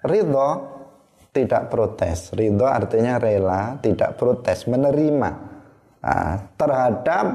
ridho 0.09 0.51
tidak 1.37 1.69
protes. 1.69 2.33
Ridho 2.33 2.65
artinya 2.65 3.21
rela, 3.21 3.77
tidak 3.85 4.17
protes, 4.17 4.65
menerima 4.65 5.31
nah, 6.01 6.35
terhadap 6.57 7.27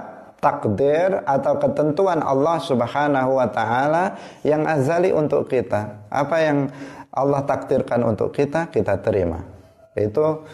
takdir 0.41 1.21
atau 1.27 1.59
ketentuan 1.59 2.23
Allah 2.23 2.57
Subhanahu 2.63 3.37
wa 3.37 3.47
taala 3.51 4.17
yang 4.41 4.65
azali 4.65 5.13
untuk 5.13 5.45
kita. 5.45 6.09
Apa 6.09 6.37
yang 6.41 6.57
Allah 7.13 7.45
takdirkan 7.45 8.01
untuk 8.07 8.33
kita, 8.33 8.71
kita 8.71 8.97
terima. 9.03 9.45
Itu 9.93 10.47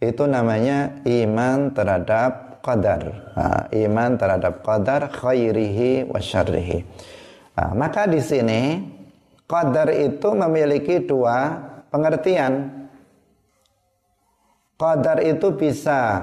itu 0.00 0.24
namanya 0.28 1.02
iman 1.08 1.72
terhadap 1.72 2.60
qadar 2.60 3.32
nah, 3.32 3.64
iman 3.72 4.10
terhadap 4.20 4.60
qadar 4.60 5.08
khairihi 5.08 6.04
wa 6.04 6.20
syarrihi 6.20 6.84
nah, 7.56 7.72
maka 7.72 8.04
di 8.04 8.20
sini 8.20 8.60
qadar 9.46 9.88
itu 9.94 10.28
memiliki 10.34 11.02
dua 11.02 11.58
pengertian. 11.90 12.86
Qadar 14.76 15.24
itu 15.24 15.56
bisa 15.56 16.20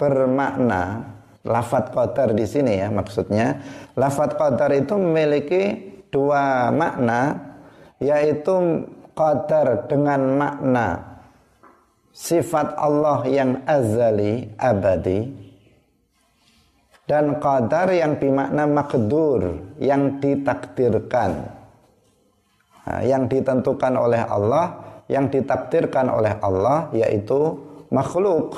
bermakna 0.00 1.04
lafat 1.44 1.92
qadar 1.92 2.32
di 2.32 2.48
sini 2.48 2.80
ya 2.80 2.88
maksudnya. 2.88 3.60
Lafat 3.92 4.40
qadar 4.40 4.72
itu 4.72 4.96
memiliki 4.96 5.92
dua 6.08 6.72
makna 6.72 7.36
yaitu 8.00 8.88
qadar 9.12 9.84
dengan 9.84 10.40
makna 10.40 11.20
sifat 12.16 12.72
Allah 12.80 13.22
yang 13.28 13.60
azali 13.68 14.48
abadi 14.56 15.28
dan 17.04 17.36
qadar 17.36 17.92
yang 17.92 18.16
bermakna 18.16 18.64
makdur 18.70 19.60
yang 19.76 20.18
ditakdirkan 20.22 21.59
yang 23.04 23.28
ditentukan 23.28 23.94
oleh 23.96 24.22
Allah 24.24 24.78
yang 25.10 25.26
ditakdirkan 25.28 26.06
oleh 26.08 26.38
Allah 26.40 26.88
yaitu 26.94 27.56
makhluk 27.92 28.56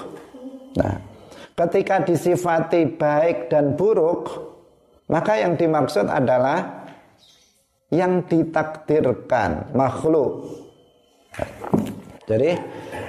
nah 0.77 1.01
ketika 1.57 2.01
disifati 2.05 2.87
baik 2.97 3.53
dan 3.53 3.77
buruk 3.77 4.31
maka 5.11 5.37
yang 5.41 5.59
dimaksud 5.59 6.09
adalah 6.09 6.89
yang 7.93 8.25
ditakdirkan 8.25 9.75
makhluk 9.77 10.49
jadi 12.25 12.57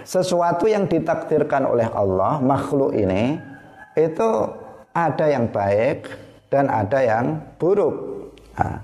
sesuatu 0.04 0.67
yang 0.67 0.89
ditakdirkan 0.89 1.63
oleh 1.63 1.88
Allah 1.88 2.43
makhluk 2.43 2.91
ini 2.91 3.39
itu 3.95 4.30
ada 4.93 5.26
yang 5.30 5.49
baik 5.49 6.06
dan 6.54 6.69
ada 6.69 7.02
yang 7.02 7.26
buruk. 7.58 7.95
Nah, 8.54 8.78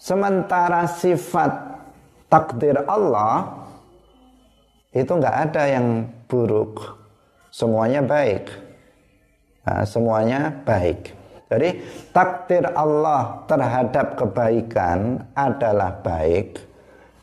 sementara 0.00 0.88
sifat 0.88 1.69
takdir 2.30 2.78
Allah 2.86 3.66
itu 4.94 5.10
nggak 5.10 5.36
ada 5.50 5.62
yang 5.66 6.06
buruk, 6.30 6.98
semuanya 7.50 8.00
baik. 8.06 8.46
Nah, 9.66 9.82
semuanya 9.84 10.50
baik. 10.64 11.14
Jadi 11.50 11.82
takdir 12.14 12.62
Allah 12.74 13.42
terhadap 13.50 14.14
kebaikan 14.14 15.26
adalah 15.34 15.98
baik. 15.98 16.62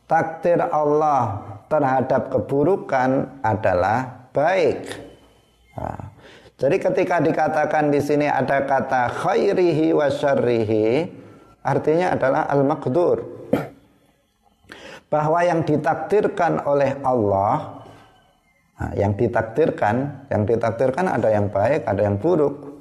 Takdir 0.08 0.60
Allah 0.64 1.44
terhadap 1.72 2.32
keburukan 2.32 3.40
adalah 3.44 4.28
baik. 4.32 4.84
Nah, 5.76 6.12
jadi 6.56 6.76
ketika 6.80 7.20
dikatakan 7.20 7.92
di 7.92 8.00
sini 8.00 8.28
ada 8.28 8.64
kata 8.64 9.12
khairihi 9.12 9.92
wa 9.96 10.08
syarrihi, 10.08 11.08
artinya 11.64 12.16
adalah 12.16 12.48
al-maqdur. 12.52 13.24
Bahwa 15.08 15.40
yang 15.44 15.64
ditakdirkan 15.64 16.68
oleh 16.68 17.00
Allah 17.00 17.78
Nah, 18.78 18.94
yang 18.94 19.18
ditakdirkan, 19.18 20.30
yang 20.30 20.46
ditakdirkan 20.46 21.10
ada 21.10 21.34
yang 21.34 21.50
baik, 21.50 21.90
ada 21.90 22.06
yang 22.06 22.22
buruk. 22.22 22.78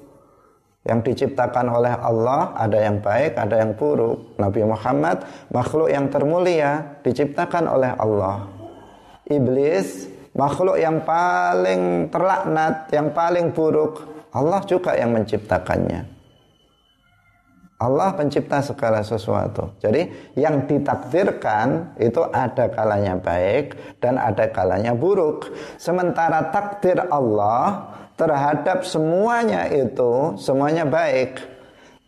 Yang 0.87 0.99
diciptakan 1.11 1.67
oleh 1.67 1.99
Allah 1.99 2.55
ada 2.55 2.79
yang 2.79 3.03
baik, 3.03 3.35
ada 3.35 3.59
yang 3.59 3.75
buruk. 3.75 4.39
Nabi 4.39 4.63
Muhammad 4.63 5.25
makhluk 5.51 5.91
yang 5.91 6.07
termulia 6.13 7.01
diciptakan 7.03 7.67
oleh 7.67 7.91
Allah. 7.99 8.47
Iblis 9.27 10.07
makhluk 10.37 10.79
yang 10.79 11.03
paling 11.03 12.13
terlaknat, 12.13 12.87
yang 12.95 13.11
paling 13.11 13.51
buruk. 13.51 14.07
Allah 14.31 14.63
juga 14.69 14.95
yang 14.95 15.11
menciptakannya. 15.17 16.16
Allah 17.77 18.17
pencipta 18.17 18.65
segala 18.65 19.05
sesuatu. 19.05 19.77
Jadi 19.85 20.33
yang 20.33 20.65
ditakdirkan 20.65 21.93
itu 22.01 22.25
ada 22.33 22.73
kalanya 22.73 23.21
baik 23.21 24.01
dan 24.01 24.17
ada 24.17 24.49
kalanya 24.49 24.97
buruk. 24.97 25.53
Sementara 25.77 26.49
takdir 26.49 26.97
Allah 27.13 27.93
terhadap 28.17 28.81
semuanya 28.81 29.69
itu 29.69 30.41
semuanya 30.41 30.89
baik. 30.89 31.37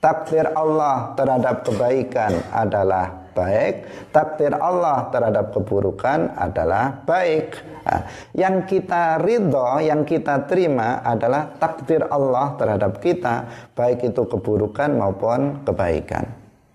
Takdir 0.01 0.49
Allah 0.57 1.13
terhadap 1.13 1.69
kebaikan 1.69 2.33
adalah 2.49 3.28
baik, 3.39 3.75
takdir 4.11 4.51
Allah 4.59 5.07
terhadap 5.15 5.55
keburukan 5.55 6.35
adalah 6.35 7.07
baik. 7.07 7.55
Nah, 7.87 8.03
yang 8.35 8.67
kita 8.67 9.23
ridho, 9.23 9.79
yang 9.79 10.03
kita 10.03 10.51
terima 10.51 10.99
adalah 11.07 11.55
takdir 11.55 12.03
Allah 12.11 12.59
terhadap 12.59 12.99
kita, 12.99 13.47
baik 13.79 14.11
itu 14.11 14.27
keburukan 14.27 14.91
maupun 14.99 15.63
kebaikan. 15.63 16.27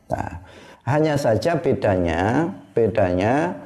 Nah, 0.08 0.32
hanya 0.88 1.19
saja 1.19 1.60
bedanya, 1.60 2.47
bedanya 2.71 3.60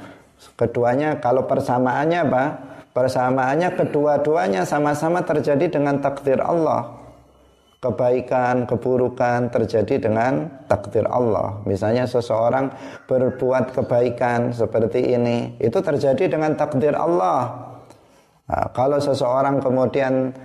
keduanya 0.57 1.21
kalau 1.21 1.45
persamaannya 1.45 2.19
apa? 2.25 2.45
Persamaannya 2.97 3.77
kedua-duanya 3.77 4.65
sama-sama 4.65 5.21
terjadi 5.21 5.69
dengan 5.69 6.01
takdir 6.01 6.41
Allah 6.41 6.96
kebaikan, 7.87 8.67
keburukan 8.67 9.47
terjadi 9.47 10.11
dengan 10.11 10.51
takdir 10.67 11.07
Allah. 11.07 11.63
Misalnya 11.63 12.03
seseorang 12.03 12.67
berbuat 13.07 13.71
kebaikan 13.71 14.51
seperti 14.51 15.15
ini, 15.15 15.55
itu 15.63 15.79
terjadi 15.79 16.27
dengan 16.27 16.59
takdir 16.59 16.91
Allah. 16.93 17.71
Nah, 18.47 18.67
kalau 18.75 18.99
seseorang 18.99 19.63
kemudian 19.63 20.35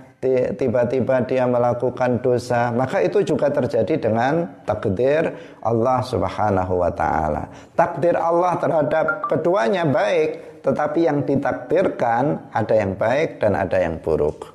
tiba-tiba 0.55 1.27
dia 1.27 1.43
melakukan 1.43 2.23
dosa, 2.23 2.71
maka 2.71 3.03
itu 3.03 3.19
juga 3.27 3.51
terjadi 3.51 3.99
dengan 3.99 4.63
takdir 4.63 5.35
Allah 5.59 5.99
Subhanahu 5.99 6.79
wa 6.79 6.91
taala. 6.95 7.51
Takdir 7.75 8.15
Allah 8.15 8.55
terhadap 8.55 9.27
keduanya 9.27 9.83
baik, 9.83 10.63
tetapi 10.63 10.99
yang 11.11 11.27
ditakdirkan 11.27 12.55
ada 12.55 12.73
yang 12.75 12.95
baik 12.95 13.43
dan 13.43 13.59
ada 13.59 13.77
yang 13.83 13.99
buruk. 13.99 14.47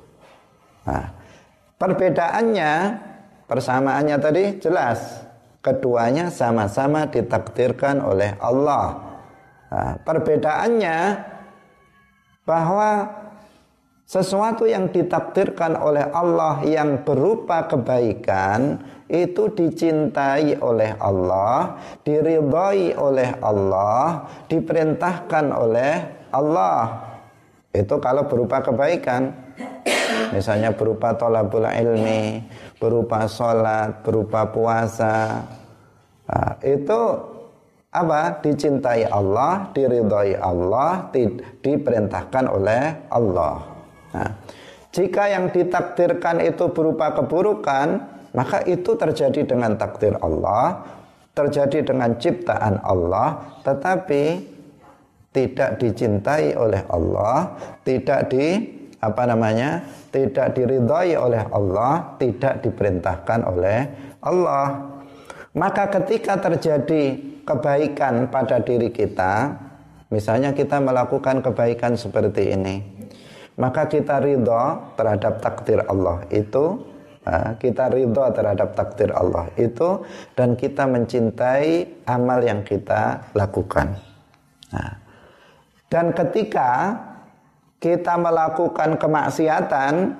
Nah, 0.89 1.18
Perbedaannya, 1.79 2.73
persamaannya 3.47 4.17
tadi 4.19 4.43
jelas. 4.59 5.23
Keduanya 5.63 6.27
sama-sama 6.27 7.07
ditakdirkan 7.07 8.03
oleh 8.03 8.35
Allah. 8.43 8.99
Nah, 9.71 9.95
perbedaannya 10.03 10.97
bahwa 12.43 13.07
sesuatu 14.09 14.65
yang 14.65 14.91
ditakdirkan 14.91 15.79
oleh 15.79 16.03
Allah 16.11 16.65
yang 16.67 17.05
berupa 17.05 17.67
kebaikan 17.69 18.81
itu 19.07 19.47
dicintai 19.53 20.59
oleh 20.59 20.97
Allah, 20.99 21.79
diridhai 22.03 22.97
oleh 22.97 23.29
Allah, 23.39 24.27
diperintahkan 24.51 25.45
oleh 25.53 25.93
Allah. 26.33 27.07
Itu 27.69 28.01
kalau 28.01 28.25
berupa 28.25 28.65
kebaikan 28.65 29.48
misalnya 30.31 30.73
berupa 30.73 31.15
tolabul 31.15 31.65
ilmi, 31.65 32.43
berupa 32.77 33.25
sholat, 33.25 34.01
berupa 34.05 34.49
puasa. 34.49 35.45
Nah, 36.29 36.53
itu 36.61 37.01
apa? 37.89 38.37
Dicintai 38.41 39.09
Allah, 39.09 39.69
diridhoi 39.73 40.37
Allah, 40.37 41.09
di, 41.09 41.25
diperintahkan 41.65 42.45
oleh 42.45 43.09
Allah. 43.09 43.55
Nah, 44.13 44.29
jika 44.93 45.29
yang 45.29 45.49
ditakdirkan 45.49 46.41
itu 46.41 46.69
berupa 46.69 47.13
keburukan, 47.13 47.87
maka 48.33 48.61
itu 48.69 48.93
terjadi 48.93 49.41
dengan 49.45 49.73
takdir 49.73 50.13
Allah, 50.21 50.85
terjadi 51.33 51.81
dengan 51.81 52.13
ciptaan 52.17 52.81
Allah, 52.85 53.61
tetapi 53.65 54.57
tidak 55.33 55.77
dicintai 55.77 56.57
oleh 56.57 56.81
Allah, 56.89 57.53
tidak 57.85 58.33
di 58.33 58.78
apa 58.99 59.23
namanya 59.23 59.83
tidak 60.11 60.59
diridhai 60.59 61.15
oleh 61.15 61.43
Allah, 61.55 62.19
tidak 62.19 62.59
diperintahkan 62.63 63.47
oleh 63.47 63.87
Allah. 64.19 64.99
Maka 65.55 65.87
ketika 65.89 66.37
terjadi 66.37 67.17
kebaikan 67.47 68.29
pada 68.29 68.61
diri 68.61 68.93
kita, 68.93 69.55
misalnya 70.13 70.53
kita 70.53 70.77
melakukan 70.77 71.41
kebaikan 71.41 71.97
seperti 71.97 72.53
ini, 72.53 72.83
maka 73.57 73.89
kita 73.89 74.21
ridho 74.21 74.93
terhadap 74.93 75.41
takdir 75.41 75.81
Allah 75.89 76.21
itu, 76.29 76.85
kita 77.57 77.89
ridho 77.89 78.25
terhadap 78.35 78.77
takdir 78.77 79.09
Allah 79.15 79.49
itu, 79.57 80.05
dan 80.37 80.53
kita 80.53 80.85
mencintai 80.85 82.03
amal 82.05 82.39
yang 82.45 82.61
kita 82.61 83.31
lakukan. 83.33 83.97
Nah, 84.69 84.93
dan 85.89 86.13
ketika 86.13 86.93
kita 87.79 88.19
melakukan 88.19 88.99
kemaksiatan 88.99 90.13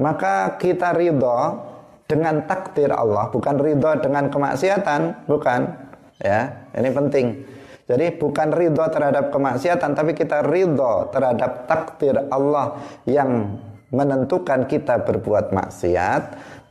maka 0.00 0.58
kita 0.58 0.96
ridho 0.96 1.60
dengan 2.04 2.44
takdir 2.44 2.90
Allah 2.90 3.30
bukan 3.30 3.56
ridho 3.60 3.92
dengan 4.00 4.32
kemaksiatan 4.32 5.28
bukan 5.28 5.60
ya 6.20 6.68
ini 6.74 6.90
penting 6.90 7.26
jadi 7.84 8.16
bukan 8.16 8.48
ridho 8.52 8.84
terhadap 8.88 9.28
kemaksiatan 9.28 9.92
tapi 9.92 10.16
kita 10.16 10.40
ridho 10.44 11.12
terhadap 11.12 11.68
takdir 11.68 12.16
Allah 12.32 12.80
yang 13.04 13.60
menentukan 13.92 14.66
kita 14.66 15.04
berbuat 15.04 15.52
maksiat 15.52 16.22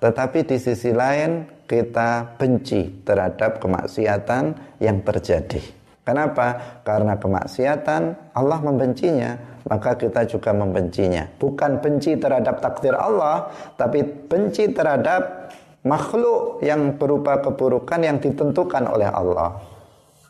tetapi 0.04 0.44
di 0.44 0.58
sisi 0.60 0.92
lain 0.92 1.48
kita 1.64 2.36
benci 2.36 3.02
terhadap 3.08 3.64
kemaksiatan 3.64 4.78
yang 4.84 5.00
terjadi. 5.02 5.83
Kenapa? 6.04 6.80
Karena 6.84 7.16
kemaksiatan 7.16 8.36
Allah 8.36 8.60
membencinya 8.60 9.54
maka 9.68 9.96
kita 9.96 10.28
juga 10.28 10.52
membencinya. 10.52 11.24
Bukan 11.40 11.80
benci 11.80 12.20
terhadap 12.20 12.60
takdir 12.60 12.96
Allah, 12.96 13.48
tapi 13.80 14.04
benci 14.04 14.72
terhadap 14.76 15.52
makhluk 15.88 16.60
yang 16.64 16.96
berupa 17.00 17.40
keburukan 17.40 18.00
yang 18.04 18.18
ditentukan 18.20 18.84
oleh 18.88 19.08
Allah. 19.08 19.60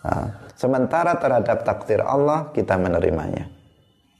Nah, 0.03 0.27
sementara 0.53 1.17
terhadap 1.17 1.65
takdir 1.65 2.01
Allah 2.05 2.49
kita 2.53 2.77
menerimanya. 2.77 3.49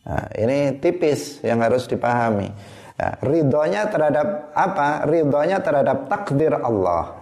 Nah, 0.04 0.26
ini 0.36 0.82
tipis 0.82 1.40
yang 1.46 1.62
harus 1.62 1.86
dipahami. 1.86 2.50
Nah, 2.94 3.14
ridhonya 3.22 3.90
terhadap 3.90 4.54
apa? 4.54 5.06
Ridhonya 5.06 5.62
terhadap 5.62 6.10
takdir 6.10 6.54
Allah. 6.58 7.22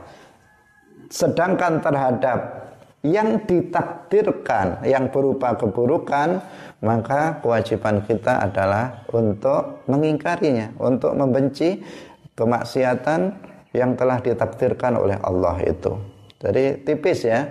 Sedangkan 1.11 1.83
terhadap 1.83 2.60
yang 3.01 3.41
ditakdirkan 3.49 4.85
yang 4.85 5.09
berupa 5.09 5.57
keburukan 5.57 6.41
maka 6.81 7.37
kewajiban 7.41 8.01
kita 8.05 8.41
adalah 8.41 9.05
untuk 9.13 9.85
mengingkarinya, 9.85 10.73
untuk 10.81 11.13
membenci 11.13 11.81
kemaksiatan 12.33 13.37
yang 13.71 13.93
telah 13.93 14.17
ditakdirkan 14.17 14.97
oleh 14.97 15.17
Allah 15.21 15.61
itu. 15.61 15.93
Jadi 16.41 16.81
tipis 16.81 17.21
ya, 17.21 17.45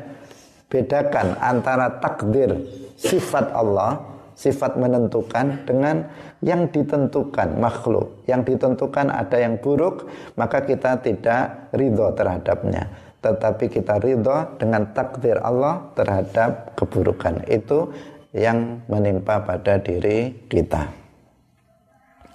bedakan 0.66 1.38
antara 1.38 2.02
takdir 2.02 2.58
sifat 2.98 3.54
Allah, 3.54 4.02
sifat 4.34 4.74
menentukan 4.74 5.62
dengan 5.62 6.10
yang 6.42 6.66
ditentukan 6.66 7.54
makhluk. 7.54 8.26
Yang 8.26 8.54
ditentukan 8.54 9.14
ada 9.14 9.38
yang 9.38 9.62
buruk, 9.62 10.10
maka 10.34 10.66
kita 10.66 10.98
tidak 10.98 11.70
ridho 11.70 12.10
terhadapnya. 12.18 13.09
Tetapi 13.20 13.68
kita 13.68 14.00
ridho 14.00 14.56
dengan 14.56 14.88
takdir 14.96 15.36
Allah 15.44 15.92
terhadap 15.92 16.72
keburukan. 16.76 17.44
Itu 17.46 17.92
yang 18.32 18.80
menimpa 18.88 19.42
pada 19.44 19.76
diri 19.76 20.48
kita. 20.48 21.00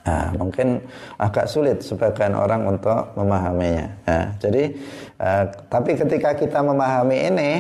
Nah, 0.06 0.30
mungkin 0.38 0.86
agak 1.18 1.50
sulit 1.50 1.82
sebagian 1.82 2.38
orang 2.38 2.70
untuk 2.70 3.18
memahaminya. 3.18 3.88
Nah, 4.06 4.26
jadi, 4.38 4.70
uh, 5.18 5.44
tapi 5.66 5.98
ketika 5.98 6.38
kita 6.38 6.62
memahami 6.62 7.18
ini, 7.34 7.52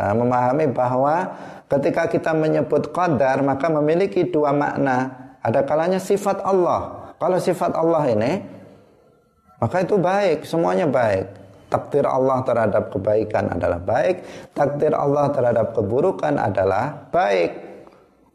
uh, 0.00 0.16
memahami 0.16 0.72
bahwa 0.72 1.28
ketika 1.68 2.08
kita 2.08 2.32
menyebut 2.32 2.88
qadar 2.96 3.44
maka 3.44 3.68
memiliki 3.68 4.24
dua 4.24 4.56
makna. 4.56 5.28
Ada 5.40 5.64
kalanya 5.64 6.00
sifat 6.00 6.40
Allah. 6.44 7.12
Kalau 7.16 7.36
sifat 7.40 7.72
Allah 7.72 8.04
ini, 8.12 8.32
maka 9.60 9.84
itu 9.84 9.96
baik, 9.96 10.44
semuanya 10.44 10.84
baik. 10.84 11.39
Takdir 11.70 12.02
Allah 12.02 12.42
terhadap 12.42 12.90
kebaikan 12.90 13.54
adalah 13.54 13.78
baik, 13.78 14.26
takdir 14.58 14.90
Allah 14.90 15.30
terhadap 15.30 15.70
keburukan 15.70 16.34
adalah 16.34 17.08
baik. 17.14 17.70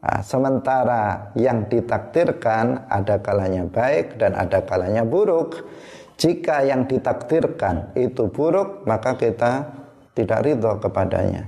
Nah, 0.00 0.20
sementara 0.24 1.34
yang 1.36 1.68
ditakdirkan 1.68 2.88
ada 2.88 3.20
kalanya 3.20 3.68
baik 3.68 4.16
dan 4.16 4.32
ada 4.32 4.64
kalanya 4.64 5.04
buruk. 5.04 5.68
Jika 6.16 6.64
yang 6.64 6.88
ditakdirkan 6.88 7.92
itu 7.92 8.32
buruk, 8.32 8.88
maka 8.88 9.20
kita 9.20 9.68
tidak 10.16 10.40
ridho 10.48 10.80
kepadanya. 10.80 11.44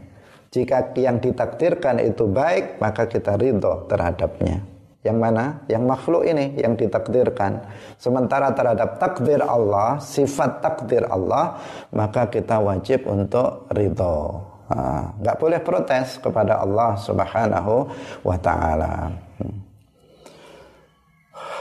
Jika 0.53 0.93
yang 0.97 1.25
ditakdirkan 1.25 2.05
itu 2.05 2.29
baik, 2.29 2.77
maka 2.81 3.09
kita 3.09 3.41
ridho 3.41 3.89
terhadapnya. 3.89 4.78
Yang 5.09 5.19
mana? 5.19 5.45
Yang 5.73 5.85
makhluk 5.89 6.23
ini 6.29 6.61
yang 6.61 6.77
ditakdirkan. 6.77 7.65
Sementara 7.97 8.53
terhadap 8.53 9.01
takdir 9.01 9.41
Allah, 9.41 9.97
sifat 10.05 10.61
takdir 10.61 11.09
Allah, 11.09 11.57
maka 11.97 12.29
kita 12.29 12.61
wajib 12.61 13.09
untuk 13.09 13.65
ridho 13.73 14.45
nggak 15.19 15.37
boleh 15.41 15.61
protes 15.65 16.21
kepada 16.21 16.61
Allah 16.61 16.93
Subhanahu 17.01 17.89
wa 18.21 18.37
taala. 18.37 19.09
Hmm. 19.41 19.57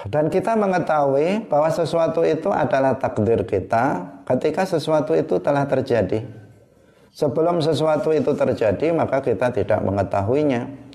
Dan 0.08 0.28
kita 0.28 0.56
mengetahui 0.56 1.48
bahwa 1.48 1.70
sesuatu 1.72 2.24
itu 2.28 2.52
adalah 2.52 2.96
takdir 3.00 3.44
kita 3.48 4.08
ketika 4.28 4.68
sesuatu 4.68 5.16
itu 5.16 5.40
telah 5.40 5.64
terjadi. 5.68 6.24
Sebelum 7.18 7.64
sesuatu 7.66 8.14
itu 8.14 8.30
terjadi, 8.38 8.94
maka 8.94 9.24
kita 9.26 9.50
tidak 9.50 9.82
mengetahuinya. 9.82 10.87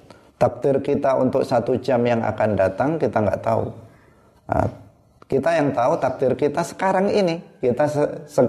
Takdir 0.43 0.83
kita 0.83 1.15
untuk 1.23 1.47
satu 1.47 1.79
jam 1.79 2.03
yang 2.03 2.19
akan 2.27 2.59
datang, 2.59 2.99
kita 2.99 3.23
nggak 3.23 3.47
tahu. 3.47 3.71
Nah, 4.51 4.67
kita 5.31 5.55
yang 5.55 5.71
tahu 5.71 6.03
takdir 6.03 6.35
kita 6.35 6.67
sekarang 6.67 7.15
ini. 7.15 7.39
Kita 7.63 7.87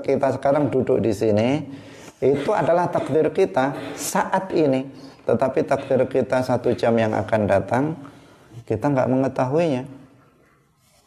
kita 0.02 0.34
sekarang 0.34 0.74
duduk 0.74 0.98
di 1.06 1.14
sini, 1.14 1.62
itu 2.18 2.50
adalah 2.50 2.90
takdir 2.90 3.30
kita 3.30 3.78
saat 3.94 4.50
ini. 4.58 4.90
Tetapi 5.24 5.64
takdir 5.70 6.02
kita 6.10 6.42
satu 6.42 6.74
jam 6.74 6.98
yang 6.98 7.14
akan 7.14 7.46
datang, 7.46 7.94
kita 8.66 8.90
nggak 8.90 9.08
mengetahuinya. 9.14 9.86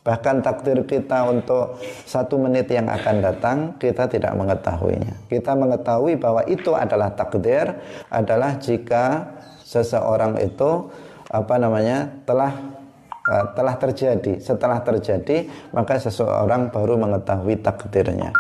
Bahkan 0.07 0.39
takdir 0.39 0.87
kita 0.87 1.27
untuk 1.27 1.83
satu 2.07 2.39
menit 2.39 2.71
yang 2.71 2.87
akan 2.87 3.17
datang, 3.27 3.75
kita 3.75 4.07
tidak 4.07 4.39
mengetahuinya. 4.39 5.27
Kita 5.27 5.59
mengetahui 5.59 6.15
bahwa 6.15 6.47
itu 6.47 6.79
adalah 6.79 7.11
takdir, 7.11 7.75
adalah 8.07 8.55
jika 8.55 9.35
seseorang 9.67 10.39
itu 10.39 10.87
apa 11.27 11.59
namanya 11.59 12.07
telah 12.23 12.55
uh, 13.27 13.45
telah 13.59 13.75
terjadi. 13.75 14.39
Setelah 14.39 14.79
terjadi, 14.87 15.51
maka 15.75 15.99
seseorang 15.99 16.71
baru 16.71 16.95
mengetahui 16.95 17.59
takdirnya. 17.59 18.31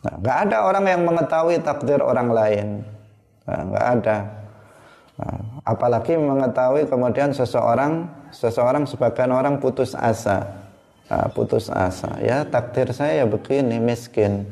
Nah, 0.00 0.14
gak 0.22 0.38
ada 0.48 0.64
orang 0.64 0.84
yang 0.86 1.02
mengetahui 1.04 1.60
takdir 1.60 2.00
orang 2.00 2.30
lain. 2.30 2.66
Nah, 3.44 3.60
gak 3.74 3.86
ada. 3.98 4.16
Nah, 5.20 5.36
apalagi 5.66 6.16
mengetahui 6.16 6.88
kemudian 6.88 7.36
seseorang, 7.36 8.08
seseorang 8.32 8.88
sebagian 8.88 9.34
orang 9.34 9.60
putus 9.60 9.92
asa. 9.92 10.46
Nah, 11.10 11.28
putus 11.34 11.68
asa. 11.68 12.16
Ya 12.22 12.46
takdir 12.46 12.94
saya 12.94 13.20
ya 13.20 13.26
begini, 13.26 13.82
miskin. 13.82 14.46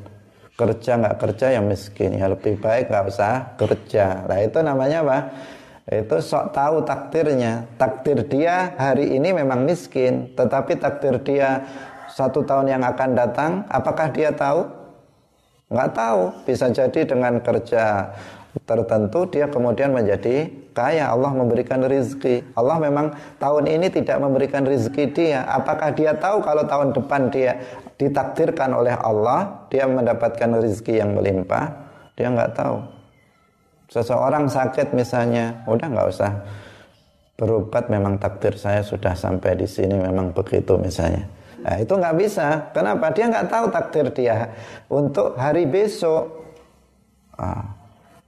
Kerja 0.59 0.99
nggak 0.99 1.23
kerja 1.23 1.55
ya 1.55 1.63
miskin. 1.63 2.19
Ya 2.19 2.27
lebih 2.27 2.59
baik 2.59 2.91
nggak 2.91 3.15
usah 3.15 3.55
kerja. 3.55 4.27
Nah 4.27 4.43
itu 4.43 4.59
namanya 4.59 5.07
apa? 5.07 5.19
Itu 5.89 6.21
sok 6.21 6.53
tahu 6.53 6.85
takdirnya. 6.85 7.65
Takdir 7.81 8.21
dia 8.29 8.77
hari 8.77 9.17
ini 9.17 9.33
memang 9.33 9.65
miskin. 9.65 10.37
Tetapi 10.37 10.77
takdir 10.77 11.17
dia 11.25 11.65
satu 12.13 12.45
tahun 12.45 12.77
yang 12.77 12.83
akan 12.85 13.11
datang, 13.17 13.53
apakah 13.73 14.13
dia 14.13 14.29
tahu? 14.29 14.69
Nggak 15.69 15.91
tahu, 15.93 16.23
bisa 16.49 16.73
jadi 16.73 17.01
dengan 17.05 17.41
kerja 17.41 18.13
tertentu 18.65 19.29
dia 19.29 19.47
kemudian 19.49 19.93
menjadi 19.93 20.49
kaya. 20.77 21.09
Allah 21.09 21.33
memberikan 21.33 21.85
rizki. 21.85 22.45
Allah 22.53 22.77
memang 22.81 23.13
tahun 23.41 23.69
ini 23.69 23.89
tidak 23.93 24.21
memberikan 24.21 24.65
rizki 24.65 25.09
dia. 25.09 25.45
Apakah 25.49 25.93
dia 25.93 26.17
tahu 26.17 26.45
kalau 26.45 26.65
tahun 26.69 26.97
depan 26.97 27.33
dia 27.33 27.61
ditakdirkan 28.01 28.77
oleh 28.77 28.97
Allah 28.97 29.69
dia 29.73 29.89
mendapatkan 29.89 30.61
rizki 30.61 31.01
yang 31.01 31.17
melimpah? 31.17 31.71
Dia 32.17 32.29
nggak 32.33 32.53
tahu. 32.57 32.98
Seseorang 33.89 34.49
sakit 34.49 34.93
misalnya, 34.93 35.65
udah 35.65 35.87
nggak 35.89 36.09
usah 36.13 36.33
berobat. 37.41 37.89
Memang 37.89 38.21
takdir 38.21 38.57
saya 38.57 38.85
sudah 38.85 39.17
sampai 39.17 39.57
di 39.57 39.65
sini 39.65 39.97
memang 39.97 40.37
begitu 40.37 40.77
misalnya 40.77 41.39
Nah, 41.59 41.77
itu 41.83 41.93
nggak 41.95 42.17
bisa. 42.19 42.71
Kenapa? 42.71 43.11
Dia 43.11 43.27
nggak 43.27 43.49
tahu 43.51 43.65
takdir 43.69 44.07
dia 44.15 44.55
untuk 44.87 45.35
hari 45.35 45.67
besok. 45.67 46.47
Nah, 47.35 47.75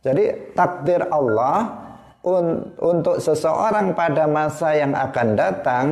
jadi 0.02 0.54
takdir 0.54 1.06
Allah 1.06 1.86
un 2.20 2.76
untuk 2.76 3.16
seseorang 3.16 3.96
pada 3.96 4.28
masa 4.28 4.76
yang 4.76 4.92
akan 4.92 5.28
datang 5.38 5.86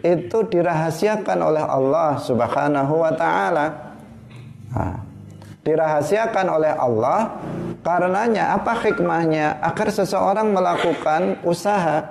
itu 0.00 0.48
dirahasiakan 0.48 1.38
oleh 1.44 1.60
Allah 1.60 2.16
Subhanahu 2.22 2.94
wa 3.04 3.12
taala. 3.12 3.66
Nah, 4.72 4.96
dirahasiakan 5.66 6.46
oleh 6.46 6.72
Allah 6.72 7.36
karenanya 7.88 8.52
apa 8.52 8.76
hikmahnya 8.84 9.64
agar 9.64 9.88
seseorang 9.88 10.52
melakukan 10.52 11.40
usaha? 11.40 12.04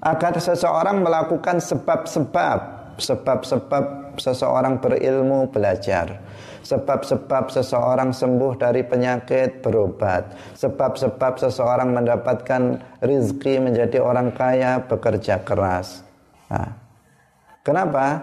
Agar 0.00 0.36
seseorang 0.36 1.00
melakukan 1.00 1.56
sebab-sebab. 1.56 2.58
Sebab-sebab 3.00 3.84
seseorang 4.20 4.76
berilmu 4.76 5.48
belajar. 5.48 6.20
Sebab-sebab 6.60 7.48
seseorang 7.48 8.12
sembuh 8.12 8.60
dari 8.60 8.84
penyakit 8.84 9.64
berobat. 9.64 10.36
Sebab-sebab 10.60 11.40
seseorang 11.40 11.96
mendapatkan 11.96 12.76
rizki 13.00 13.56
menjadi 13.56 14.04
orang 14.04 14.28
kaya 14.36 14.84
bekerja 14.84 15.40
keras. 15.40 16.04
Nah, 16.52 16.76
kenapa? 17.64 18.20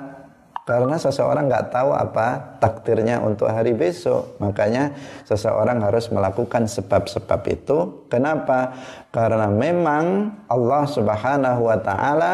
Karena 0.68 1.00
seseorang 1.00 1.48
nggak 1.48 1.72
tahu 1.72 1.96
apa 1.96 2.60
takdirnya 2.60 3.24
untuk 3.24 3.48
hari 3.48 3.72
besok 3.72 4.36
makanya 4.44 4.92
seseorang 5.24 5.80
harus 5.80 6.12
melakukan 6.12 6.68
sebab-sebab 6.68 7.42
itu 7.48 8.06
kenapa? 8.12 8.76
karena 9.16 9.48
memang 9.48 10.36
Allah 10.52 10.84
subhanahu 10.86 11.72
wa 11.72 11.80
ta'ala 11.80 12.34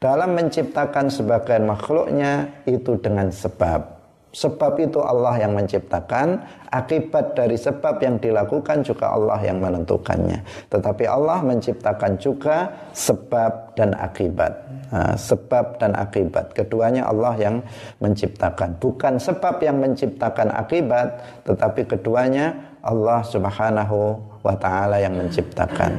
dalam 0.00 0.32
menciptakan 0.32 1.12
sebagian 1.12 1.68
makhluknya 1.68 2.64
itu 2.64 2.96
dengan 2.96 3.28
sebab. 3.28 3.99
Sebab 4.30 4.78
itu 4.78 5.02
Allah 5.02 5.42
yang 5.42 5.58
menciptakan, 5.58 6.38
akibat 6.70 7.34
dari 7.34 7.58
sebab 7.58 7.98
yang 7.98 8.14
dilakukan 8.22 8.86
juga 8.86 9.10
Allah 9.10 9.42
yang 9.42 9.58
menentukannya. 9.58 10.38
Tetapi 10.70 11.02
Allah 11.10 11.42
menciptakan 11.42 12.14
juga 12.14 12.70
sebab 12.94 13.74
dan 13.74 13.90
akibat. 13.98 14.54
Nah, 14.94 15.18
sebab 15.18 15.82
dan 15.82 15.98
akibat, 15.98 16.54
keduanya 16.54 17.10
Allah 17.10 17.34
yang 17.42 17.56
menciptakan. 17.98 18.78
Bukan 18.78 19.18
sebab 19.18 19.58
yang 19.66 19.82
menciptakan 19.82 20.54
akibat, 20.54 21.18
tetapi 21.42 21.90
keduanya 21.90 22.54
Allah 22.86 23.26
Subhanahu 23.26 24.14
wa 24.46 24.54
taala 24.54 25.02
yang 25.02 25.18
menciptakan. 25.18 25.98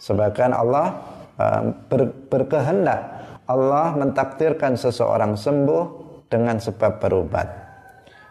Sebagian 0.00 0.56
Allah 0.56 0.96
uh, 1.36 1.76
ber, 1.92 2.08
berkehendak 2.32 3.20
Allah 3.44 3.92
mentakdirkan 3.98 4.80
seseorang 4.80 5.36
sembuh 5.36 5.99
dengan 6.30 6.56
sebab 6.56 7.02
berobat. 7.02 7.48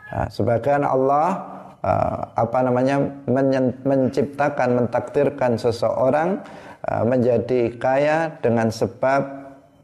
Nah, 0.10 0.26
sebagian 0.32 0.82
Allah 0.88 1.38
uh, 1.84 2.22
apa 2.34 2.60
namanya 2.66 2.98
menciptakan 3.86 4.80
mentakdirkan 4.80 5.60
seseorang 5.60 6.42
uh, 6.90 7.04
menjadi 7.06 7.76
kaya 7.78 8.34
dengan 8.42 8.74
sebab 8.74 9.22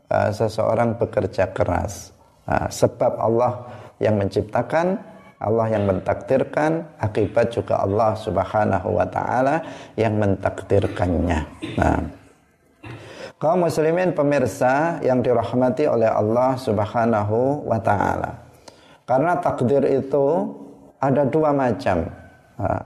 uh, 0.10 0.32
seseorang 0.34 0.98
bekerja 0.98 1.52
keras. 1.54 2.16
Nah, 2.50 2.72
sebab 2.72 3.22
Allah 3.22 3.70
yang 4.02 4.18
menciptakan, 4.18 4.98
Allah 5.42 5.68
yang 5.70 5.86
mentakdirkan, 5.86 6.88
akibat 6.98 7.54
juga 7.54 7.84
Allah 7.84 8.18
Subhanahu 8.18 8.98
wa 8.98 9.06
taala 9.06 9.62
yang 10.00 10.18
mentakdirkannya. 10.18 11.40
Nah, 11.78 12.25
kaum 13.42 13.68
muslimin 13.68 14.16
pemirsa 14.16 15.00
yang 15.04 15.20
dirahmati 15.20 15.86
oleh 15.86 16.08
Allah 16.08 16.56
Subhanahu 16.56 17.68
wa 17.68 17.80
taala. 17.80 18.42
Karena 19.06 19.38
takdir 19.38 19.86
itu 19.86 20.50
ada 20.98 21.28
dua 21.30 21.54
macam. 21.54 22.10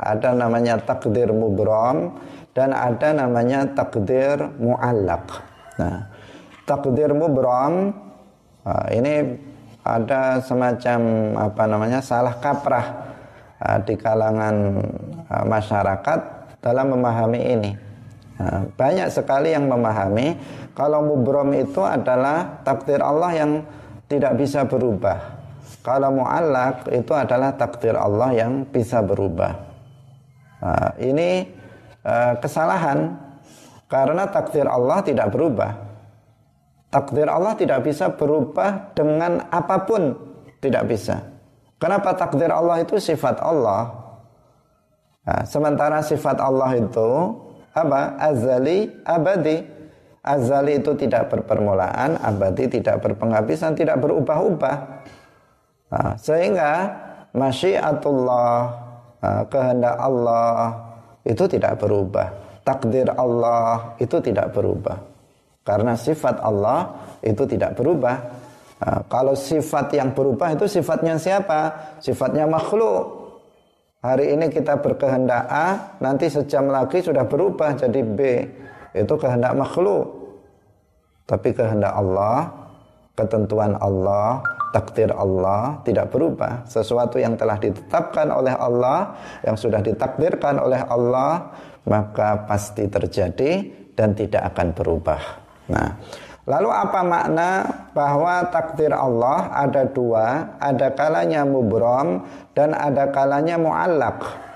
Ada 0.01 0.34
namanya 0.34 0.82
takdir 0.82 1.30
mubram 1.30 2.17
dan 2.57 2.73
ada 2.73 3.13
namanya 3.13 3.69
takdir 3.69 4.41
muallak. 4.57 5.30
Nah, 5.78 6.09
takdir 6.65 7.13
mubram 7.13 7.93
ini 8.89 9.38
ada 9.86 10.41
semacam 10.41 10.99
apa 11.38 11.63
namanya 11.69 12.01
salah 12.01 12.36
kaprah 12.41 12.88
di 13.86 13.93
kalangan 13.95 14.82
masyarakat 15.45 16.19
dalam 16.59 16.99
memahami 16.99 17.41
ini. 17.53 17.71
Nah, 18.39 18.63
banyak 18.71 19.11
sekali 19.11 19.51
yang 19.51 19.67
memahami 19.67 20.39
kalau 20.71 21.03
mubrom 21.03 21.51
itu 21.51 21.83
adalah 21.83 22.63
takdir 22.63 23.03
Allah 23.03 23.35
yang 23.35 23.51
tidak 24.07 24.39
bisa 24.39 24.63
berubah. 24.63 25.19
Kalau 25.83 26.11
mu'allak 26.15 26.87
itu 26.95 27.11
adalah 27.11 27.51
takdir 27.59 27.99
Allah 27.99 28.31
yang 28.31 28.63
bisa 28.63 29.03
berubah. 29.03 29.53
Nah, 30.63 30.91
ini 31.03 31.51
uh, 32.03 32.39
kesalahan 32.39 33.15
karena 33.91 34.23
takdir 34.31 34.67
Allah 34.71 35.03
tidak 35.03 35.35
berubah. 35.35 35.71
Takdir 36.89 37.27
Allah 37.27 37.53
tidak 37.59 37.83
bisa 37.85 38.07
berubah 38.15 38.95
dengan 38.95 39.51
apa 39.51 39.83
pun, 39.83 40.15
tidak 40.63 40.87
bisa. 40.87 41.21
Kenapa 41.75 42.15
takdir 42.15 42.51
Allah 42.51 42.83
itu 42.83 42.99
sifat 42.99 43.39
Allah? 43.43 43.87
Nah, 45.27 45.43
sementara 45.43 45.99
sifat 46.01 46.39
Allah 46.39 46.75
itu 46.75 47.09
apa? 47.74 48.17
Azali, 48.17 48.89
abadi. 49.05 49.57
Azali 50.20 50.78
itu 50.78 50.91
tidak 50.99 51.32
berpermulaan, 51.32 52.20
abadi 52.20 52.67
tidak 52.67 53.01
berpenghabisan, 53.01 53.74
tidak 53.74 53.97
berubah-ubah. 54.03 54.78
Nah, 55.89 56.13
sehingga 56.20 56.72
masyiatullah, 57.34 58.57
nah, 59.24 59.41
kehendak 59.49 59.95
Allah 59.97 60.76
itu 61.26 61.43
tidak 61.49 61.82
berubah. 61.82 62.28
Takdir 62.61 63.09
Allah 63.15 63.97
itu 63.97 64.22
tidak 64.22 64.53
berubah. 64.53 64.97
Karena 65.65 65.97
sifat 65.97 66.41
Allah 66.41 66.93
itu 67.26 67.45
tidak 67.49 67.74
berubah. 67.74 68.15
Nah, 68.80 68.99
kalau 69.11 69.34
sifat 69.36 69.91
yang 69.97 70.13
berubah 70.13 70.53
itu 70.55 70.65
sifatnya 70.70 71.20
siapa? 71.20 71.74
Sifatnya 71.99 72.45
makhluk. 72.45 73.18
Hari 73.99 74.31
ini 74.31 74.47
kita 74.47 74.79
berkehendak 74.79 75.43
A, 75.51 75.99
nanti 75.99 76.31
sejam 76.31 76.71
lagi 76.71 77.03
sudah 77.03 77.27
berubah 77.27 77.75
jadi 77.75 77.99
B. 77.99 78.19
Itu 78.95 79.19
kehendak 79.19 79.59
makhluk. 79.59 80.07
Tapi 81.27 81.51
kehendak 81.51 81.91
Allah, 81.91 82.47
ketentuan 83.19 83.75
Allah, 83.75 84.39
takdir 84.71 85.11
Allah 85.11 85.83
tidak 85.83 86.15
berubah. 86.15 86.63
Sesuatu 86.63 87.19
yang 87.19 87.35
telah 87.35 87.59
ditetapkan 87.59 88.31
oleh 88.31 88.55
Allah, 88.55 89.19
yang 89.43 89.59
sudah 89.59 89.83
ditakdirkan 89.83 90.63
oleh 90.63 90.79
Allah, 90.87 91.51
maka 91.83 92.47
pasti 92.47 92.87
terjadi 92.87 93.67
dan 93.99 94.15
tidak 94.15 94.55
akan 94.55 94.79
berubah. 94.79 95.21
Nah, 95.75 95.99
lalu 96.49 96.69
apa 96.73 96.99
makna 97.05 97.49
bahwa 97.93 98.49
takdir 98.49 98.89
Allah 98.89 99.53
ada 99.53 99.85
dua, 99.85 100.57
ada 100.57 100.89
kalanya 100.97 101.45
mubrom 101.45 102.25
dan 102.57 102.73
ada 102.73 103.13
kalanya 103.13 103.61
muallak. 103.61 104.49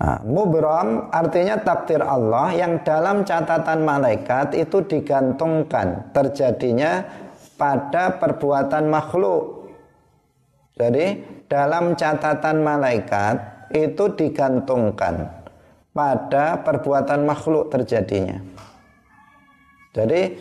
Nah, 0.00 0.18
mubrom 0.26 1.12
artinya 1.12 1.60
takdir 1.60 2.02
Allah 2.02 2.50
yang 2.56 2.82
dalam 2.82 3.22
catatan 3.22 3.86
malaikat 3.86 4.56
itu 4.58 4.82
digantungkan 4.82 6.10
terjadinya 6.10 7.04
pada 7.60 8.16
perbuatan 8.16 8.88
makhluk. 8.88 9.68
Jadi 10.80 11.20
dalam 11.46 11.92
catatan 11.92 12.64
malaikat 12.64 13.68
itu 13.76 14.08
digantungkan 14.16 15.28
pada 15.92 16.64
perbuatan 16.64 17.28
makhluk 17.28 17.68
terjadinya. 17.68 18.40
Jadi 19.90 20.38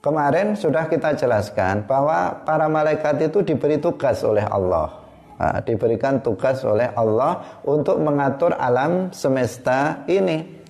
kemarin 0.00 0.56
sudah 0.56 0.88
kita 0.88 1.12
jelaskan 1.20 1.84
bahwa 1.84 2.44
para 2.48 2.64
malaikat 2.64 3.20
itu 3.28 3.44
diberi 3.44 3.76
tugas 3.76 4.24
oleh 4.24 4.44
Allah. 4.48 5.04
Nah, 5.34 5.60
diberikan 5.60 6.22
tugas 6.24 6.64
oleh 6.64 6.88
Allah 6.94 7.60
untuk 7.66 8.00
mengatur 8.00 8.56
alam 8.56 9.12
semesta 9.12 10.06
ini. 10.08 10.64